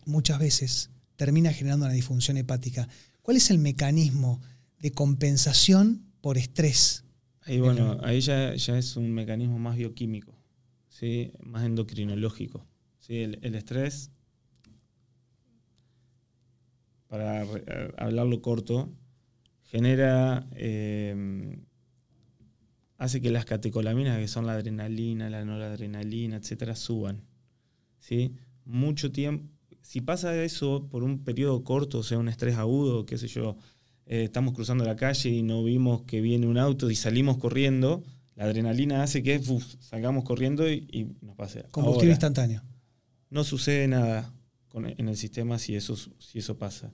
muchas 0.04 0.38
veces 0.38 0.90
termina 1.24 1.54
generando 1.54 1.86
una 1.86 1.94
disfunción 1.94 2.36
hepática. 2.36 2.86
¿Cuál 3.22 3.38
es 3.38 3.50
el 3.50 3.56
mecanismo 3.56 4.42
de 4.78 4.92
compensación 4.92 6.04
por 6.20 6.36
estrés? 6.36 7.02
Ahí, 7.40 7.60
bueno, 7.60 7.98
ahí 8.02 8.20
ya, 8.20 8.52
es 8.52 8.96
un 8.98 9.10
mecanismo 9.10 9.58
más 9.58 9.78
bioquímico, 9.78 10.34
¿sí? 10.90 11.32
más 11.40 11.64
endocrinológico. 11.64 12.66
¿sí? 12.98 13.20
El, 13.20 13.54
estrés, 13.54 14.10
para 17.08 17.46
hablarlo 17.96 18.42
corto, 18.42 18.92
genera, 19.62 20.46
eh, 20.56 21.58
hace 22.98 23.22
que 23.22 23.30
las 23.30 23.46
catecolaminas, 23.46 24.18
que 24.18 24.28
son 24.28 24.44
la 24.44 24.52
adrenalina, 24.52 25.30
la 25.30 25.42
noradrenalina, 25.42 26.36
etcétera, 26.36 26.76
suban. 26.76 27.22
¿sí? 27.98 28.34
Mucho 28.66 29.10
tiempo. 29.10 29.53
Si 29.84 30.00
pasa 30.00 30.42
eso 30.42 30.88
por 30.90 31.04
un 31.04 31.22
periodo 31.24 31.62
corto, 31.62 31.98
o 31.98 32.02
sea, 32.02 32.18
un 32.18 32.30
estrés 32.30 32.56
agudo, 32.56 33.04
qué 33.04 33.18
sé 33.18 33.28
yo, 33.28 33.58
eh, 34.06 34.24
estamos 34.24 34.54
cruzando 34.54 34.82
la 34.82 34.96
calle 34.96 35.28
y 35.28 35.42
no 35.42 35.62
vimos 35.62 36.02
que 36.04 36.22
viene 36.22 36.46
un 36.46 36.56
auto 36.56 36.90
y 36.90 36.96
salimos 36.96 37.36
corriendo, 37.36 38.02
la 38.34 38.44
adrenalina 38.44 39.02
hace 39.02 39.22
que 39.22 39.42
salgamos 39.80 40.24
corriendo 40.24 40.70
y, 40.70 41.14
nos 41.20 41.36
pase. 41.36 41.64
Combustible 41.70 42.12
instantáneo. 42.12 42.62
No 43.28 43.44
sucede 43.44 43.86
nada 43.86 44.32
en 44.72 45.06
el 45.06 45.18
sistema 45.18 45.58
si 45.58 45.76
eso, 45.76 45.96
si 46.18 46.38
eso 46.38 46.56
pasa. 46.56 46.90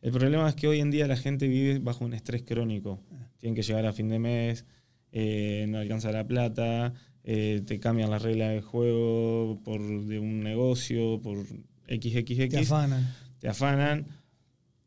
El 0.00 0.10
problema 0.10 0.48
es 0.48 0.54
que 0.54 0.66
hoy 0.66 0.80
en 0.80 0.90
día 0.90 1.06
la 1.06 1.16
gente 1.16 1.46
vive 1.46 1.78
bajo 1.78 2.06
un 2.06 2.14
estrés 2.14 2.42
crónico. 2.42 3.02
Ah. 3.12 3.28
Tienen 3.36 3.54
que 3.54 3.62
llegar 3.62 3.84
a 3.84 3.92
fin 3.92 4.08
de 4.08 4.18
mes, 4.18 4.64
eh, 5.12 5.66
no 5.68 5.76
alcanza 5.76 6.10
la 6.10 6.26
plata, 6.26 6.94
eh, 7.22 7.60
te 7.66 7.78
cambian 7.78 8.10
las 8.10 8.22
reglas 8.22 8.52
del 8.52 8.62
juego 8.62 9.60
por 9.62 9.82
de 10.06 10.18
un 10.18 10.40
negocio, 10.40 11.20
por 11.20 11.44
XXX. 11.90 12.48
Te 12.48 12.58
afanan. 12.58 13.14
Te 13.38 13.48
afanan. 13.48 14.06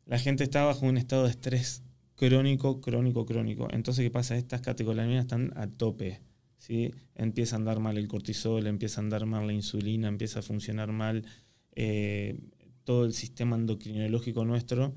La 0.06 0.18
gente 0.18 0.44
está 0.44 0.64
bajo 0.64 0.86
un 0.86 0.96
estado 0.96 1.24
de 1.24 1.30
estrés 1.30 1.82
crónico, 2.16 2.80
crónico, 2.80 3.26
crónico. 3.26 3.68
Entonces, 3.70 4.04
¿qué 4.04 4.10
pasa? 4.10 4.36
Estas 4.36 4.60
catecolaminas 4.60 5.24
están 5.24 5.52
a 5.56 5.66
tope. 5.66 6.20
¿sí? 6.58 6.90
Empieza 7.14 7.56
a 7.56 7.58
andar 7.58 7.80
mal 7.80 7.98
el 7.98 8.08
cortisol, 8.08 8.66
empieza 8.66 9.00
a 9.00 9.04
andar 9.04 9.26
mal 9.26 9.46
la 9.46 9.52
insulina, 9.52 10.08
empieza 10.08 10.40
a 10.40 10.42
funcionar 10.42 10.92
mal 10.92 11.24
eh, 11.72 12.38
todo 12.84 13.04
el 13.04 13.12
sistema 13.12 13.56
endocrinológico 13.56 14.44
nuestro. 14.44 14.94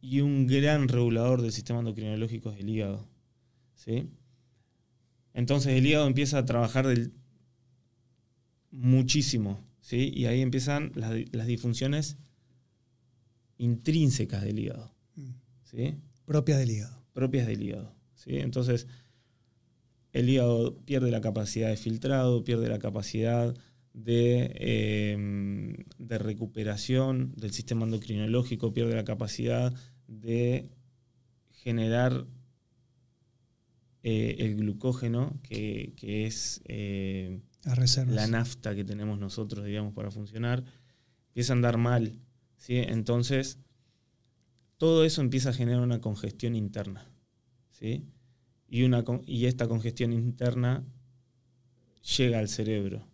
Y 0.00 0.20
un 0.20 0.46
gran 0.46 0.88
regulador 0.88 1.42
del 1.42 1.52
sistema 1.52 1.78
endocrinológico 1.78 2.50
es 2.50 2.60
el 2.60 2.68
hígado. 2.68 3.08
¿sí? 3.74 4.08
Entonces 5.34 5.74
el 5.74 5.86
hígado 5.86 6.06
empieza 6.06 6.38
a 6.38 6.44
trabajar 6.44 6.86
del, 6.86 7.12
muchísimo, 8.70 9.60
¿sí? 9.82 10.10
Y 10.14 10.24
ahí 10.24 10.40
empiezan 10.40 10.92
las, 10.94 11.46
disfunciones 11.46 12.16
intrínsecas 13.58 14.42
del 14.42 14.58
hígado. 14.58 14.94
¿sí? 15.64 15.96
Propias 16.24 16.58
del 16.58 16.70
hígado. 16.70 17.04
Propias 17.12 17.46
del 17.46 17.62
hígado, 17.62 17.94
¿sí? 18.14 18.38
Entonces 18.38 18.86
el 20.12 20.28
hígado 20.30 20.78
pierde 20.84 21.10
la 21.10 21.20
capacidad 21.20 21.68
de 21.68 21.76
filtrado, 21.76 22.44
pierde 22.44 22.68
la 22.68 22.78
capacidad 22.78 23.54
de, 23.92 25.12
em, 25.12 25.76
de 25.98 26.18
recuperación 26.18 27.34
del 27.36 27.52
sistema 27.52 27.84
endocrinológico, 27.84 28.72
pierde 28.72 28.94
la 28.94 29.04
capacidad 29.04 29.74
de 30.06 30.70
generar 31.50 32.26
eh, 34.04 34.36
el 34.40 34.56
glucógeno, 34.56 35.38
que, 35.44 35.94
es 36.00 36.60
eh, 36.64 37.40
la 38.08 38.26
nafta 38.26 38.74
que 38.74 38.84
tenemos 38.84 39.18
nosotros, 39.18 39.64
digamos, 39.64 39.94
para 39.94 40.10
funcionar, 40.10 40.64
empieza 41.28 41.52
a 41.52 41.56
andar 41.56 41.78
mal. 41.78 42.18
¿sí? 42.56 42.78
Entonces, 42.78 43.58
todo 44.76 45.04
eso 45.04 45.20
empieza 45.20 45.50
a 45.50 45.52
generar 45.52 45.82
una 45.82 46.00
congestión 46.00 46.56
interna. 46.56 47.06
¿sí? 47.70 48.04
Y, 48.68 48.82
una, 48.82 49.04
y 49.26 49.46
esta 49.46 49.68
congestión 49.68 50.12
interna 50.12 50.84
llega 52.16 52.40
al 52.40 52.48
cerebro. 52.48 53.06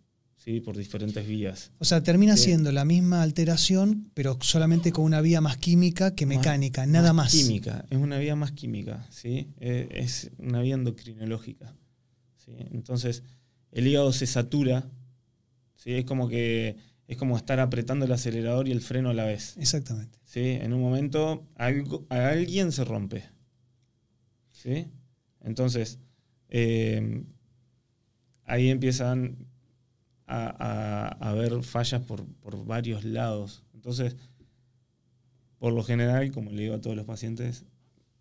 ¿Sí? 0.49 0.61
por 0.61 0.75
diferentes 0.75 1.27
vías. 1.27 1.71
O 1.77 1.85
sea, 1.85 2.01
termina 2.01 2.35
siendo 2.35 2.71
la 2.71 2.83
misma 2.83 3.21
alteración, 3.21 4.09
pero 4.15 4.39
solamente 4.41 4.91
con 4.91 5.05
una 5.05 5.21
vía 5.21 5.41
más 5.41 5.57
química 5.57 6.15
que 6.15 6.25
mecánica, 6.25 6.87
nada 6.87 7.13
más. 7.13 7.31
Química, 7.31 7.85
es 7.89 7.97
una 7.99 8.17
vía 8.17 8.35
más 8.35 8.51
química, 8.53 9.05
¿sí? 9.11 9.49
es 9.59 10.31
una 10.39 10.61
vía 10.61 10.73
endocrinológica. 10.73 11.75
¿sí? 12.37 12.51
Entonces, 12.71 13.21
el 13.71 13.87
hígado 13.87 14.11
se 14.11 14.25
satura, 14.25 14.89
¿sí? 15.75 15.93
es 15.93 16.05
como 16.05 16.27
que 16.27 16.77
es 17.07 17.17
como 17.17 17.37
estar 17.37 17.59
apretando 17.59 18.05
el 18.05 18.11
acelerador 18.11 18.67
y 18.67 18.71
el 18.71 18.81
freno 18.81 19.09
a 19.09 19.13
la 19.13 19.25
vez. 19.25 19.55
Exactamente. 19.57 20.17
¿sí? 20.25 20.41
En 20.61 20.73
un 20.73 20.81
momento 20.81 21.47
algo, 21.55 22.05
alguien 22.09 22.71
se 22.71 22.85
rompe. 22.85 23.23
¿sí? 24.51 24.87
Entonces, 25.41 25.99
eh, 26.49 27.23
ahí 28.45 28.69
empiezan 28.69 29.48
a, 30.29 31.07
a, 31.07 31.33
ver 31.33 31.63
fallas 31.63 32.01
por, 32.03 32.25
varios 32.65 33.03
lados. 33.03 33.63
Entonces, 33.73 34.15
por 35.57 35.73
lo 35.73 35.83
general, 35.83 36.31
como 36.31 36.51
le 36.51 36.61
digo 36.63 36.75
a 36.75 36.81
todos 36.81 36.95
los 36.95 37.05
pacientes, 37.05 37.65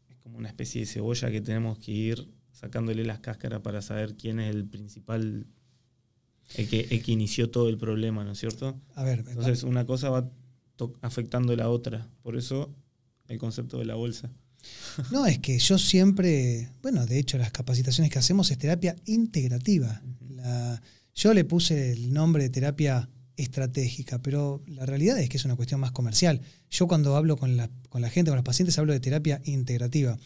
es 0.08 0.16
como 0.18 0.38
una 0.38 0.48
especie 0.48 0.80
de 0.80 0.86
cebolla 0.86 1.30
que 1.30 1.40
tenemos 1.40 1.78
que 1.78 1.92
ir 1.92 2.28
sacándole 2.50 3.04
las 3.04 3.20
cáscaras 3.20 3.60
para 3.60 3.82
saber 3.82 4.16
quién 4.16 4.40
es 4.40 4.54
el 4.54 4.64
principal, 4.64 5.46
el 6.54 6.68
que, 6.68 6.88
el 6.90 7.02
que 7.02 7.12
inició 7.12 7.50
todo 7.50 7.68
el 7.68 7.76
problema, 7.76 8.24
¿no 8.24 8.32
es 8.32 8.38
cierto? 8.38 8.80
A 8.94 9.04
ver, 9.04 9.20
Entonces, 9.20 9.62
una 9.62 9.84
cosa 9.84 10.10
va 10.10 10.30
afectando 11.02 11.54
la 11.56 11.68
otra. 11.68 12.08
Por 12.22 12.36
eso, 12.36 12.74
el 13.28 13.38
concepto 13.38 13.78
de 13.78 13.84
la 13.84 13.94
bolsa. 13.94 14.30
No, 15.12 15.24
es 15.24 15.38
que 15.38 15.56
yo 15.58 15.78
siempre, 15.78 16.68
bueno, 16.82 17.06
de 17.06 17.20
hecho 17.20 17.38
las 17.38 17.52
capacitaciones 17.52 18.10
que 18.10 18.18
hacemos 18.18 18.50
es 18.50 18.58
terapia 18.58 18.96
integrativa. 19.04 20.02
La, 20.28 20.82
yo 21.18 21.34
le 21.34 21.44
puse 21.44 21.90
el 21.90 22.12
nombre 22.12 22.44
de 22.44 22.48
terapia 22.48 23.10
estratégica, 23.36 24.22
pero 24.22 24.62
la 24.68 24.86
realidad 24.86 25.18
es 25.18 25.28
que 25.28 25.36
es 25.36 25.44
una 25.44 25.56
cuestión 25.56 25.80
más 25.80 25.90
comercial. 25.90 26.40
Yo 26.70 26.86
cuando 26.86 27.16
hablo 27.16 27.36
con 27.36 27.56
la, 27.56 27.68
gente, 28.08 28.30
con 28.30 28.36
los 28.36 28.44
pacientes, 28.44 28.78
hablo 28.78 28.92
de 28.92 29.00
terapia 29.00 29.40
integrativa. 29.44 30.16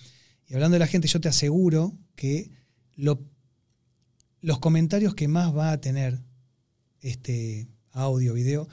Y 0.46 0.52
hablando 0.52 0.74
de 0.74 0.80
la 0.80 0.86
gente, 0.86 1.08
yo 1.08 1.18
te 1.18 1.30
aseguro 1.30 1.96
que 2.14 2.50
los 2.94 4.58
comentarios 4.60 5.14
que 5.14 5.28
más 5.28 5.56
va 5.56 5.72
a 5.72 5.80
tener 5.80 6.20
este 7.00 7.68
audio, 7.92 8.34
video, 8.34 8.68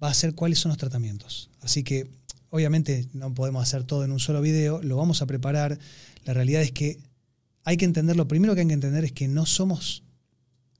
va 0.00 0.08
a 0.08 0.14
ser 0.14 0.36
cuáles 0.36 0.60
son 0.60 0.70
los 0.70 0.78
tratamientos. 0.78 1.50
Así 1.62 1.82
que 1.82 2.08
obviamente 2.48 3.08
no 3.12 3.34
podemos 3.34 3.64
hacer 3.64 3.82
todo 3.82 4.04
en 4.04 4.12
un 4.12 4.20
solo 4.20 4.40
video, 4.40 4.80
lo 4.84 4.98
vamos 4.98 5.20
a 5.20 5.26
preparar. 5.26 5.80
La 6.24 6.32
realidad 6.32 6.62
es 6.62 6.70
que 6.70 7.00
hay 7.64 7.76
que 7.76 7.86
entender, 7.86 8.14
lo 8.14 8.28
primero 8.28 8.54
que 8.54 8.60
hay 8.60 8.68
que 8.68 8.72
entender 8.72 9.04
es 9.04 9.12
que 9.12 9.26
no 9.26 9.46
somos 9.46 10.04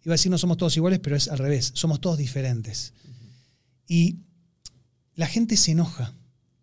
Iba 0.05 0.15
a 0.15 0.17
decir 0.17 0.31
no 0.31 0.39
somos 0.39 0.57
todos 0.57 0.77
iguales, 0.77 1.01
pero 1.01 1.17
es 1.17 1.29
al 1.29 1.39
revés, 1.39 1.71
somos 1.75 2.01
todos 2.01 2.19
diferentes. 2.19 2.93
Y 3.87 4.17
la 5.15 5.27
gente 5.27 5.57
se 5.57 5.73
enoja 5.73 6.15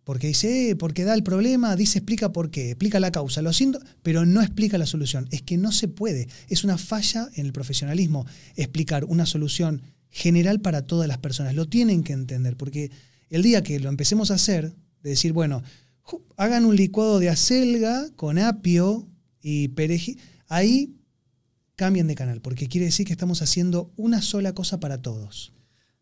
porque 0.09 0.25
dice, 0.25 0.71
eh, 0.71 0.75
porque 0.75 1.03
da 1.03 1.13
el 1.13 1.21
problema, 1.21 1.75
dice, 1.75 1.99
explica 1.99 2.33
por 2.33 2.49
qué, 2.49 2.71
explica 2.71 2.99
la 2.99 3.11
causa, 3.11 3.43
lo 3.43 3.53
siento, 3.53 3.79
pero 4.01 4.25
no 4.25 4.41
explica 4.41 4.79
la 4.79 4.87
solución. 4.87 5.27
Es 5.29 5.43
que 5.43 5.55
no 5.55 5.71
se 5.71 5.87
puede. 5.87 6.27
Es 6.47 6.63
una 6.63 6.79
falla 6.79 7.29
en 7.35 7.45
el 7.45 7.53
profesionalismo 7.53 8.25
explicar 8.55 9.05
una 9.05 9.27
solución 9.27 9.83
general 10.09 10.61
para 10.61 10.87
todas 10.87 11.07
las 11.07 11.19
personas. 11.19 11.53
Lo 11.53 11.67
tienen 11.67 12.01
que 12.01 12.13
entender, 12.13 12.57
porque 12.57 12.89
el 13.29 13.43
día 13.43 13.61
que 13.61 13.79
lo 13.79 13.87
empecemos 13.87 14.31
a 14.31 14.33
hacer, 14.33 14.73
de 15.03 15.11
decir, 15.11 15.31
bueno, 15.31 15.61
hagan 16.37 16.65
un 16.65 16.75
licuado 16.75 17.19
de 17.19 17.29
acelga 17.29 18.09
con 18.15 18.39
apio 18.39 19.07
y 19.43 19.67
perejil, 19.67 20.17
ahí 20.47 20.95
cambien 21.79 22.07
de 22.07 22.15
canal, 22.15 22.41
porque 22.41 22.67
quiere 22.67 22.87
decir 22.87 23.07
que 23.07 23.13
estamos 23.13 23.41
haciendo 23.41 23.93
una 23.95 24.21
sola 24.21 24.53
cosa 24.53 24.81
para 24.81 25.01
todos. 25.01 25.53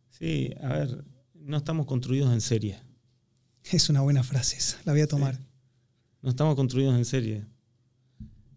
Sí, 0.10 0.50
a 0.60 0.70
ver, 0.70 1.06
no 1.36 1.58
estamos 1.58 1.86
construidos 1.86 2.34
en 2.34 2.42
serie. 2.42 2.80
Es 3.64 3.88
una 3.88 4.02
buena 4.02 4.24
frase 4.24 4.58
esa, 4.58 4.80
la 4.86 4.94
voy 4.94 5.02
a 5.02 5.08
tomar. 5.08 5.40
No 6.24 6.30
estamos 6.32 6.56
construidos 6.56 6.96
en 6.96 7.06
serie. 7.06 7.46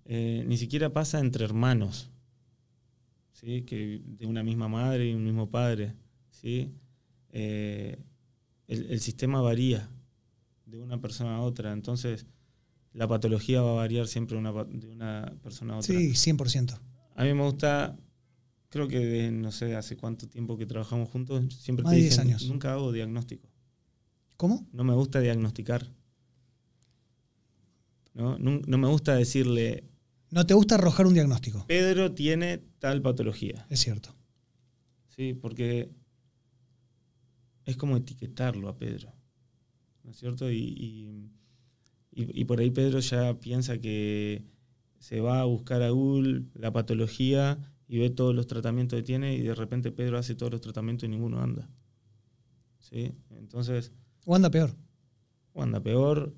Eh, 0.06 0.44
ni 0.46 0.56
siquiera 0.56 0.94
pasa 0.94 1.20
entre 1.20 1.44
hermanos, 1.44 2.10
¿sí? 3.34 3.64
que 3.66 4.00
de 4.02 4.24
una 4.24 4.42
misma 4.42 4.68
madre 4.68 5.10
y 5.10 5.12
un 5.12 5.22
mismo 5.22 5.50
padre. 5.50 5.92
¿sí? 6.30 6.72
Eh, 7.32 7.98
el, 8.66 9.00
sistema 9.00 9.42
varía 9.42 9.90
de 10.64 10.80
una 10.80 11.02
persona 11.02 11.36
a 11.36 11.40
otra, 11.42 11.72
entonces 11.72 12.24
la 12.94 13.06
patología 13.06 13.60
va 13.60 13.72
a 13.72 13.74
variar 13.74 14.06
siempre 14.06 14.36
de 14.36 14.40
una, 14.40 14.64
de 14.64 14.88
una 14.88 15.34
persona 15.42 15.74
a 15.74 15.78
otra. 15.80 15.94
Sí, 15.94 16.12
100%. 16.12 16.80
A 17.20 17.24
mí 17.24 17.34
me 17.34 17.42
gusta, 17.42 17.98
creo 18.70 18.88
que 18.88 18.98
de, 18.98 19.30
no 19.30 19.52
sé, 19.52 19.76
hace 19.76 19.94
cuánto 19.94 20.26
tiempo 20.26 20.56
que 20.56 20.64
trabajamos 20.64 21.10
juntos, 21.10 21.54
siempre 21.54 21.84
te 21.84 21.94
dije, 21.94 22.18
años. 22.18 22.48
nunca 22.48 22.72
hago 22.72 22.92
diagnóstico. 22.92 23.46
¿Cómo? 24.38 24.66
No 24.72 24.84
me 24.84 24.94
gusta 24.94 25.20
diagnosticar. 25.20 25.86
¿no? 28.14 28.38
no, 28.38 28.78
me 28.78 28.88
gusta 28.88 29.16
decirle... 29.16 29.84
No 30.30 30.46
te 30.46 30.54
gusta 30.54 30.76
arrojar 30.76 31.06
un 31.06 31.12
diagnóstico. 31.12 31.66
Pedro 31.66 32.12
tiene 32.12 32.56
tal 32.78 33.02
patología. 33.02 33.66
Es 33.68 33.80
cierto. 33.80 34.16
Sí, 35.14 35.34
porque 35.34 35.90
es 37.66 37.76
como 37.76 37.98
etiquetarlo 37.98 38.66
a 38.66 38.78
Pedro. 38.78 39.12
¿No 40.04 40.12
es 40.12 40.16
cierto? 40.16 40.50
y, 40.50 41.28
y 42.12 42.44
por 42.46 42.60
ahí 42.60 42.70
Pedro 42.70 42.98
ya 43.00 43.38
piensa 43.38 43.76
que 43.76 44.42
se 45.00 45.20
va 45.20 45.40
a 45.40 45.44
buscar 45.44 45.82
a 45.82 45.90
Google 45.90 46.44
la 46.54 46.72
patología 46.72 47.58
y 47.88 47.98
ve 47.98 48.10
todos 48.10 48.34
los 48.34 48.46
tratamientos 48.46 48.98
que 48.98 49.02
tiene 49.02 49.34
y 49.34 49.40
de 49.40 49.54
repente 49.54 49.90
Pedro 49.90 50.18
hace 50.18 50.36
todos 50.36 50.52
los 50.52 50.60
tratamientos 50.60 51.08
y 51.08 51.08
ninguno 51.08 51.40
anda. 51.40 51.68
¿Sí? 52.78 53.12
Entonces... 53.30 53.92
O 54.26 54.36
anda 54.36 54.50
peor. 54.50 54.76
O 55.54 55.62
anda 55.62 55.82
peor 55.82 56.32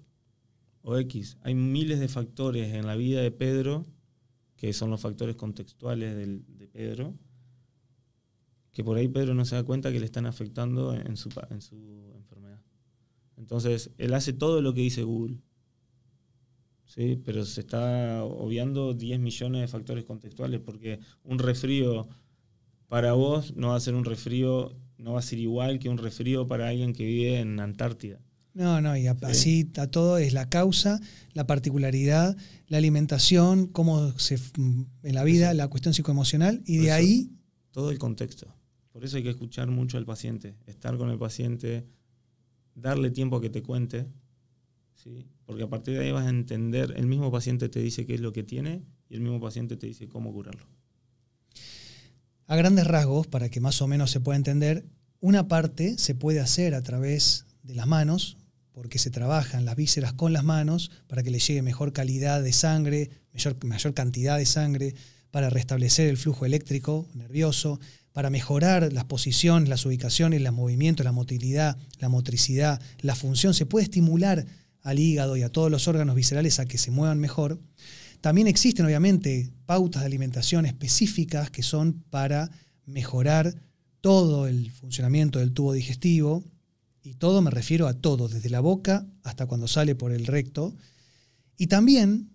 o 0.82 0.96
X. 0.96 1.36
Hay 1.42 1.54
miles 1.54 2.00
de 2.00 2.08
factores 2.08 2.72
en 2.72 2.86
la 2.86 2.96
vida 2.96 3.20
de 3.20 3.32
Pedro, 3.32 3.84
que 4.56 4.72
son 4.72 4.90
los 4.90 5.00
factores 5.00 5.36
contextuales 5.36 6.16
de 6.16 6.68
Pedro, 6.68 7.14
que 8.70 8.82
por 8.82 8.96
ahí 8.96 9.08
Pedro 9.08 9.34
no 9.34 9.44
se 9.44 9.56
da 9.56 9.64
cuenta 9.64 9.92
que 9.92 10.00
le 10.00 10.06
están 10.06 10.26
afectando 10.26 10.94
en 10.94 11.16
su, 11.16 11.30
en 11.50 11.60
su 11.60 12.12
enfermedad. 12.16 12.60
Entonces, 13.36 13.90
él 13.98 14.14
hace 14.14 14.32
todo 14.32 14.62
lo 14.62 14.72
que 14.72 14.80
dice 14.80 15.02
Google. 15.02 15.38
¿Sí? 16.94 17.20
Pero 17.24 17.44
se 17.44 17.60
está 17.60 18.24
obviando 18.24 18.94
10 18.94 19.20
millones 19.20 19.62
de 19.62 19.68
factores 19.68 20.04
contextuales 20.04 20.60
porque 20.60 21.00
un 21.24 21.38
resfrío 21.38 22.08
para 22.88 23.14
vos 23.14 23.54
no 23.56 23.68
va 23.68 23.76
a 23.76 23.80
ser 23.80 23.94
un 23.94 24.04
resfrío, 24.04 24.76
no 24.98 25.14
va 25.14 25.20
a 25.20 25.22
ser 25.22 25.38
igual 25.38 25.78
que 25.78 25.88
un 25.88 25.98
resfrío 25.98 26.46
para 26.46 26.68
alguien 26.68 26.92
que 26.92 27.04
vive 27.04 27.40
en 27.40 27.58
Antártida. 27.60 28.20
No, 28.54 28.82
no, 28.82 28.94
y 28.98 29.06
así 29.06 29.70
a 29.78 29.86
todo 29.86 30.18
es 30.18 30.34
la 30.34 30.50
causa, 30.50 31.00
la 31.32 31.46
particularidad, 31.46 32.36
la 32.68 32.76
alimentación, 32.76 33.66
cómo 33.66 34.12
se 34.18 34.38
en 34.58 35.14
la 35.14 35.24
vida, 35.24 35.54
la 35.54 35.68
cuestión 35.68 35.94
psicoemocional, 35.94 36.62
y 36.66 36.76
de 36.76 36.92
ahí. 36.92 37.30
Todo 37.70 37.90
el 37.90 37.98
contexto. 37.98 38.54
Por 38.92 39.06
eso 39.06 39.16
hay 39.16 39.22
que 39.22 39.30
escuchar 39.30 39.68
mucho 39.68 39.96
al 39.96 40.04
paciente, 40.04 40.54
estar 40.66 40.98
con 40.98 41.08
el 41.08 41.18
paciente, 41.18 41.86
darle 42.74 43.10
tiempo 43.10 43.36
a 43.36 43.40
que 43.40 43.48
te 43.48 43.62
cuente, 43.62 44.06
¿sí? 45.02 45.26
porque 45.44 45.64
a 45.64 45.68
partir 45.68 45.94
de 45.94 46.04
ahí 46.04 46.12
vas 46.12 46.26
a 46.26 46.30
entender, 46.30 46.94
el 46.96 47.06
mismo 47.06 47.30
paciente 47.30 47.68
te 47.68 47.80
dice 47.80 48.06
qué 48.06 48.14
es 48.14 48.20
lo 48.20 48.32
que 48.32 48.42
tiene 48.42 48.82
y 49.08 49.14
el 49.14 49.20
mismo 49.20 49.40
paciente 49.40 49.76
te 49.76 49.86
dice 49.86 50.08
cómo 50.08 50.32
curarlo. 50.32 50.66
A 52.46 52.56
grandes 52.56 52.86
rasgos, 52.86 53.26
para 53.26 53.48
que 53.48 53.60
más 53.60 53.80
o 53.82 53.86
menos 53.86 54.10
se 54.10 54.20
pueda 54.20 54.36
entender, 54.36 54.84
una 55.20 55.48
parte 55.48 55.98
se 55.98 56.14
puede 56.14 56.40
hacer 56.40 56.74
a 56.74 56.82
través 56.82 57.46
de 57.62 57.74
las 57.74 57.86
manos, 57.86 58.36
porque 58.72 58.98
se 58.98 59.10
trabajan 59.10 59.64
las 59.64 59.76
vísceras 59.76 60.14
con 60.14 60.32
las 60.32 60.44
manos 60.44 60.90
para 61.06 61.22
que 61.22 61.30
le 61.30 61.38
llegue 61.38 61.62
mejor 61.62 61.92
calidad 61.92 62.42
de 62.42 62.52
sangre, 62.52 63.10
mayor, 63.32 63.64
mayor 63.64 63.94
cantidad 63.94 64.38
de 64.38 64.46
sangre, 64.46 64.94
para 65.30 65.50
restablecer 65.50 66.08
el 66.08 66.16
flujo 66.16 66.44
eléctrico 66.44 67.06
nervioso, 67.14 67.80
para 68.12 68.30
mejorar 68.30 68.92
las 68.92 69.04
posiciones, 69.04 69.68
las 69.68 69.86
ubicaciones, 69.86 70.42
los 70.42 70.52
movimientos, 70.52 71.04
la 71.04 71.12
motilidad, 71.12 71.78
la 71.98 72.08
motricidad, 72.08 72.80
la 73.00 73.14
función. 73.14 73.54
Se 73.54 73.66
puede 73.66 73.84
estimular 73.84 74.44
al 74.82 74.98
hígado 74.98 75.36
y 75.36 75.42
a 75.42 75.50
todos 75.50 75.70
los 75.70 75.88
órganos 75.88 76.16
viscerales 76.16 76.58
a 76.58 76.66
que 76.66 76.78
se 76.78 76.90
muevan 76.90 77.18
mejor. 77.18 77.60
También 78.20 78.46
existen, 78.46 78.86
obviamente, 78.86 79.50
pautas 79.66 80.02
de 80.02 80.06
alimentación 80.06 80.66
específicas 80.66 81.50
que 81.50 81.62
son 81.62 82.04
para 82.10 82.50
mejorar 82.86 83.54
todo 84.00 84.46
el 84.46 84.70
funcionamiento 84.70 85.38
del 85.38 85.52
tubo 85.52 85.72
digestivo, 85.72 86.44
y 87.04 87.14
todo 87.14 87.42
me 87.42 87.50
refiero 87.50 87.88
a 87.88 87.94
todo, 87.94 88.28
desde 88.28 88.50
la 88.50 88.60
boca 88.60 89.06
hasta 89.24 89.46
cuando 89.46 89.66
sale 89.66 89.94
por 89.94 90.12
el 90.12 90.26
recto. 90.26 90.74
Y 91.56 91.66
también 91.66 92.30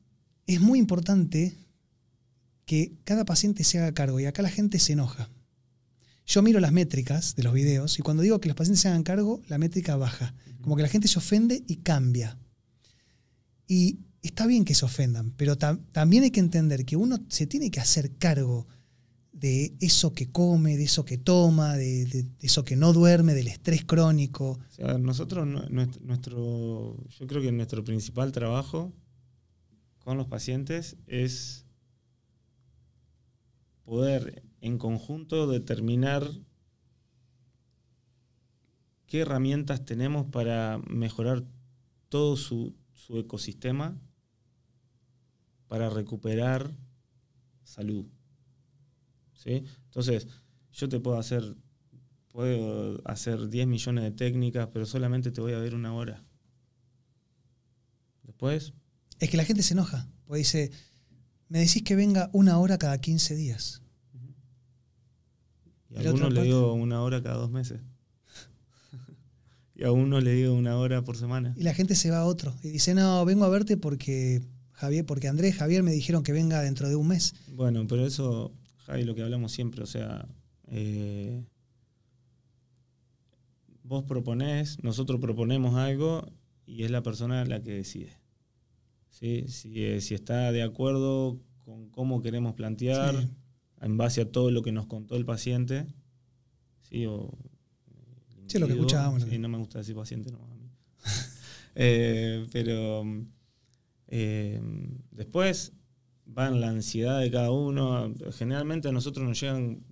es 0.46 0.60
muy 0.60 0.80
importante 0.80 1.56
que 2.66 2.94
cada 3.06 3.24
paciente 3.24 3.64
se 3.64 3.80
haga 3.80 3.94
cargo, 3.94 4.20
y 4.20 4.26
acá 4.26 4.42
la 4.42 4.50
gente 4.50 4.80
se 4.80 4.94
enoja. 4.94 5.30
Yo 6.28 6.42
miro 6.42 6.60
las 6.60 6.74
métricas 6.74 7.36
de 7.38 7.44
los 7.44 7.54
videos 7.54 7.98
y 8.00 8.02
cuando 8.02 8.22
digo 8.22 8.42
que 8.42 8.50
los 8.50 8.58
pacientes 8.58 8.82
se 8.82 8.90
hagan 8.90 9.04
cargo, 9.04 9.42
la 9.48 9.58
métrica 9.58 9.96
baja. 9.96 10.36
Como 10.62 10.76
que 10.76 10.82
la 10.82 10.90
gente 10.90 11.08
se 11.08 11.20
ofende 11.20 11.64
y 11.68 11.78
cambia. 11.78 12.38
Y 13.66 14.00
está 14.22 14.46
bien 14.46 14.66
que 14.66 14.76
se 14.76 14.84
ofendan, 14.84 15.32
pero 15.38 15.58
también 15.58 16.24
hay 16.24 16.32
que 16.32 16.42
entender 16.42 16.84
que 16.84 16.98
uno 16.98 17.18
se 17.30 17.48
tiene 17.48 17.72
que 17.72 17.80
hacer 17.80 18.18
cargo 18.18 18.68
de 19.32 19.78
eso 19.80 20.14
que 20.14 20.30
come, 20.30 20.76
de 20.76 20.84
eso 20.84 21.06
que 21.06 21.18
toma, 21.18 21.78
de, 21.78 22.26
eso 22.42 22.66
que 22.66 22.76
no 22.76 22.92
duerme, 22.92 23.34
del 23.34 23.48
estrés 23.48 23.86
crónico. 23.86 24.52
O 24.52 24.72
sea, 24.72 24.98
nosotros, 24.98 25.48
nuestro, 25.48 26.98
yo 27.08 27.28
creo 27.28 27.42
que 27.42 27.54
nuestro 27.54 27.86
principal 27.86 28.34
trabajo 28.34 28.92
con 30.00 30.18
los 30.18 30.28
pacientes 30.28 30.98
es 31.08 31.66
poder 33.86 34.44
en 34.62 34.78
conjunto 34.78 35.48
determinar 35.48 36.30
qué 39.08 39.22
herramientas 39.22 39.86
tenemos 39.86 40.28
para 40.28 40.80
mejorar 40.88 41.44
todo 42.10 42.36
su, 42.36 42.76
ecosistema 43.10 43.98
para 45.68 45.90
recuperar 45.90 46.76
salud. 47.64 48.06
¿Sí? 49.34 49.64
Entonces, 49.86 50.28
yo 50.74 50.90
te 50.90 51.00
puedo 51.00 51.18
hacer, 51.18 51.56
puedo 52.28 53.02
hacer 53.06 53.48
10 53.48 53.68
millones 53.68 54.04
de 54.04 54.12
técnicas, 54.12 54.68
pero 54.74 54.86
solamente 54.86 55.32
te 55.32 55.42
voy 55.42 55.54
a 55.54 55.60
ver 55.60 55.74
una 55.74 55.94
hora. 55.94 56.24
Después. 58.24 58.74
Es 59.20 59.30
que 59.30 59.38
la 59.38 59.46
gente 59.46 59.64
se 59.64 59.74
enoja, 59.74 60.10
porque 60.26 60.40
dice, 60.40 60.72
me 61.48 61.60
decís 61.60 61.84
que 61.84 61.96
venga 61.96 62.30
una 62.34 62.60
hora 62.60 62.78
cada 62.78 63.00
15 63.00 63.36
días. 63.36 63.82
Y 65.90 66.06
a 66.06 66.14
uno 66.14 66.30
le 66.30 66.44
digo 66.44 66.74
una 66.74 67.02
hora 67.02 67.22
cada 67.24 67.38
dos 67.38 67.50
meses. 67.50 67.80
y 69.76 69.84
a 69.84 69.92
uno 69.92 70.20
le 70.20 70.32
digo 70.34 70.54
una 70.54 70.78
hora 70.78 71.04
por 71.04 71.18
semana. 71.18 71.54
Y 71.58 71.64
la 71.64 71.74
gente 71.74 71.96
se 71.96 72.12
va 72.12 72.20
a 72.20 72.26
otro. 72.26 72.56
Y 72.64 72.70
dice, 72.70 72.94
no, 72.94 73.24
vengo 73.26 73.46
a 73.46 73.50
verte 73.50 73.78
porque 73.78 74.42
Javier, 74.78 75.06
porque 75.06 75.28
Andrés, 75.28 75.56
Javier 75.56 75.82
me 75.82 75.92
dijeron 75.92 76.24
que 76.24 76.32
venga 76.32 76.62
dentro 76.62 76.88
de 76.88 76.96
un 76.96 77.08
mes. 77.08 77.34
Bueno, 77.54 77.86
pero 77.88 78.06
eso, 78.06 78.52
Javi, 78.86 79.04
lo 79.04 79.16
que 79.16 79.24
hablamos 79.24 79.52
siempre, 79.52 79.84
o 79.84 79.88
sea, 79.88 80.28
eh, 80.68 81.44
vos 83.82 84.04
proponés, 84.04 84.84
nosotros 84.84 85.20
proponemos 85.20 85.76
algo 85.76 86.32
y 86.66 86.84
es 86.84 86.92
la 86.92 87.02
persona 87.02 87.44
la 87.46 87.64
que 87.64 87.72
decide. 87.72 88.20
¿Sí? 89.10 89.46
Si, 89.48 89.84
eh, 89.84 90.00
si 90.02 90.14
está 90.14 90.52
de 90.52 90.62
acuerdo 90.62 91.40
con 91.66 91.90
cómo 91.90 92.22
queremos 92.22 92.54
plantear, 92.54 93.16
en 93.82 93.98
base 93.98 94.22
a 94.22 94.32
todo 94.32 94.52
lo 94.52 94.62
que 94.62 94.72
nos 94.72 94.88
contó 94.88 95.16
el 95.16 95.26
paciente. 95.26 95.86
Sí, 96.90 97.06
o, 97.06 97.38
sí 98.48 98.60
lo 98.60 98.68
que 98.68 98.74
escuchábamos. 98.74 99.24
Sí, 99.24 99.38
no 99.38 99.50
me 99.50 99.58
gusta 99.58 99.80
decir 99.80 99.96
paciente, 99.96 100.32
no 100.32 100.40
a 100.44 100.56
mí. 100.56 100.70
Eh, 101.80 102.48
pero 102.52 103.04
eh, 104.08 104.60
después 105.12 105.74
van 106.26 106.60
la 106.60 106.70
ansiedad 106.70 107.20
de 107.20 107.30
cada 107.30 107.52
uno. 107.52 108.14
Generalmente 108.32 108.88
a 108.88 108.92
nosotros 108.92 109.28
nos 109.28 109.40
llegan 109.40 109.84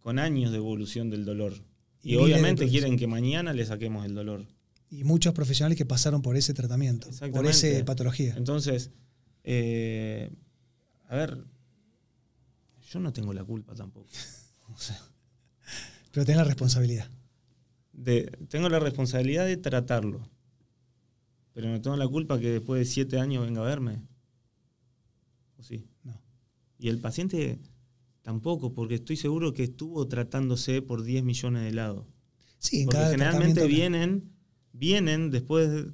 con 0.00 0.18
años 0.18 0.50
de 0.50 0.56
evolución 0.56 1.10
del 1.10 1.26
dolor. 1.26 1.52
Y, 2.02 2.16
obviamente 2.16 2.66
quieren 2.68 2.96
que 2.96 3.06
mañana 3.06 3.52
le 3.52 3.66
saquemos 3.66 4.06
el 4.06 4.14
dolor. 4.14 4.46
Y 4.90 5.04
muchos 5.04 5.34
profesionales 5.34 5.76
que 5.76 5.84
pasaron 5.84 6.22
por 6.22 6.36
ese 6.36 6.54
tratamiento, 6.54 7.08
por 7.32 7.46
esa 7.46 7.84
patología. 7.84 8.34
Entonces, 8.36 8.90
eh, 9.44 10.30
a 11.08 11.16
ver, 11.16 11.44
yo 12.90 12.98
no 12.98 13.12
tengo 13.12 13.32
la 13.32 13.44
culpa 13.44 13.74
tampoco. 13.74 14.08
Pero 16.12 16.26
tengo 16.26 16.40
la 16.40 16.44
responsabilidad. 16.44 17.08
tengo 18.48 18.68
la 18.68 18.80
responsabilidad 18.80 19.46
de 19.46 19.56
tratarlo. 19.56 20.28
Pero 21.54 21.68
no 21.68 21.80
tengo 21.80 21.96
la 21.96 22.08
culpa 22.08 22.40
que 22.40 22.50
después 22.50 22.80
de 22.80 22.84
siete 22.84 23.20
años 23.20 23.44
venga 23.44 23.60
a 23.60 23.64
verme. 23.64 24.02
¿O 25.56 25.62
sí? 25.62 25.86
No. 26.02 26.20
Y 26.78 26.88
el 26.88 26.98
paciente 26.98 27.60
tampoco, 28.22 28.74
porque 28.74 28.96
estoy 28.96 29.16
seguro 29.16 29.52
que 29.52 29.64
estuvo 29.64 30.08
tratándose 30.08 30.82
por 30.82 31.04
10 31.04 31.22
millones 31.22 31.62
de 31.62 31.72
lados. 31.72 32.06
Sí, 32.58 32.84
porque 32.84 32.98
generalmente 33.10 33.66
vienen, 33.66 34.32
vienen 34.72 35.30
después, 35.30 35.86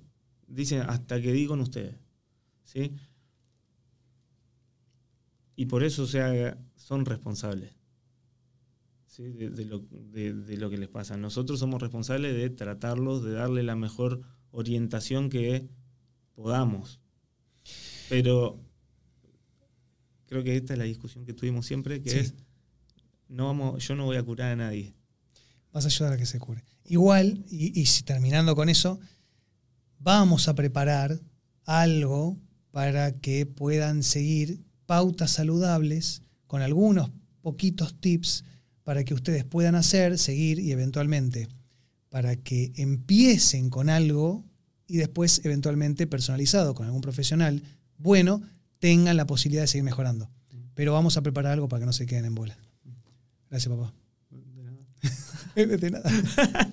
dicen, 0.46 0.80
hasta 0.80 1.20
que 1.20 1.32
di 1.32 1.46
con 1.46 1.60
ustedes. 1.60 1.96
¿Sí? 2.64 2.92
Y 5.56 5.66
por 5.66 5.82
eso, 5.82 6.02
o 6.02 6.06
sea, 6.06 6.58
son 6.76 7.04
responsables 7.06 7.76
de, 9.22 10.56
lo, 10.58 10.70
que 10.70 10.78
les 10.78 10.88
pasa. 10.88 11.16
Nosotros 11.16 11.58
somos 11.58 11.80
responsables 11.80 12.34
de 12.34 12.50
tratarlos, 12.50 13.24
de 13.24 13.32
darle 13.32 13.62
la 13.62 13.76
mejor 13.76 14.20
orientación 14.50 15.30
que 15.30 15.68
podamos. 16.34 17.00
Pero 18.08 18.60
creo 20.26 20.44
que 20.44 20.56
esta 20.56 20.74
es 20.74 20.78
la 20.78 20.84
discusión 20.84 21.24
que 21.24 21.32
tuvimos 21.32 21.66
siempre, 21.66 22.02
que 22.02 22.20
es, 22.20 22.34
no 23.28 23.46
vamos, 23.46 23.86
yo 23.86 23.94
no 23.94 24.04
voy 24.04 24.16
a 24.16 24.22
curar 24.22 24.52
a 24.52 24.56
nadie. 24.56 24.94
Vas 25.72 25.84
a 25.84 25.88
ayudar 25.88 26.12
a 26.12 26.16
que 26.16 26.26
se 26.26 26.38
cure. 26.38 26.62
Igual, 26.84 27.44
y, 27.48 27.84
terminando 28.04 28.54
con 28.54 28.68
eso, 28.68 29.00
vamos 29.98 30.48
a 30.48 30.54
preparar 30.54 31.20
algo 31.64 32.38
para 32.70 33.18
que 33.18 33.46
puedan 33.46 34.02
seguir 34.02 34.64
pautas 34.86 35.32
saludables 35.32 36.22
con 36.46 36.62
algunos 36.62 37.10
poquitos 37.42 37.94
tips 38.00 38.44
para 38.84 39.04
que 39.04 39.14
ustedes 39.14 39.44
puedan 39.44 39.74
hacer, 39.74 40.18
seguir 40.18 40.58
y 40.58 40.72
eventualmente 40.72 41.48
para 42.08 42.36
que 42.36 42.72
empiecen 42.76 43.68
con 43.68 43.90
algo 43.90 44.44
y 44.86 44.96
después 44.96 45.42
eventualmente 45.44 46.06
personalizado 46.06 46.74
con 46.74 46.86
algún 46.86 47.00
profesional 47.00 47.62
bueno, 47.98 48.42
tengan 48.78 49.16
la 49.16 49.26
posibilidad 49.26 49.62
de 49.62 49.68
seguir 49.68 49.84
mejorando. 49.84 50.30
Pero 50.74 50.92
vamos 50.92 51.16
a 51.16 51.22
preparar 51.22 51.52
algo 51.52 51.68
para 51.68 51.80
que 51.80 51.86
no 51.86 51.92
se 51.92 52.06
queden 52.06 52.26
en 52.26 52.34
bola. 52.34 52.58
Gracias, 53.50 53.74
papá. 53.74 53.92
De 54.30 54.62
nada. 54.62 54.78
de 55.76 55.90
nada. 55.90 56.72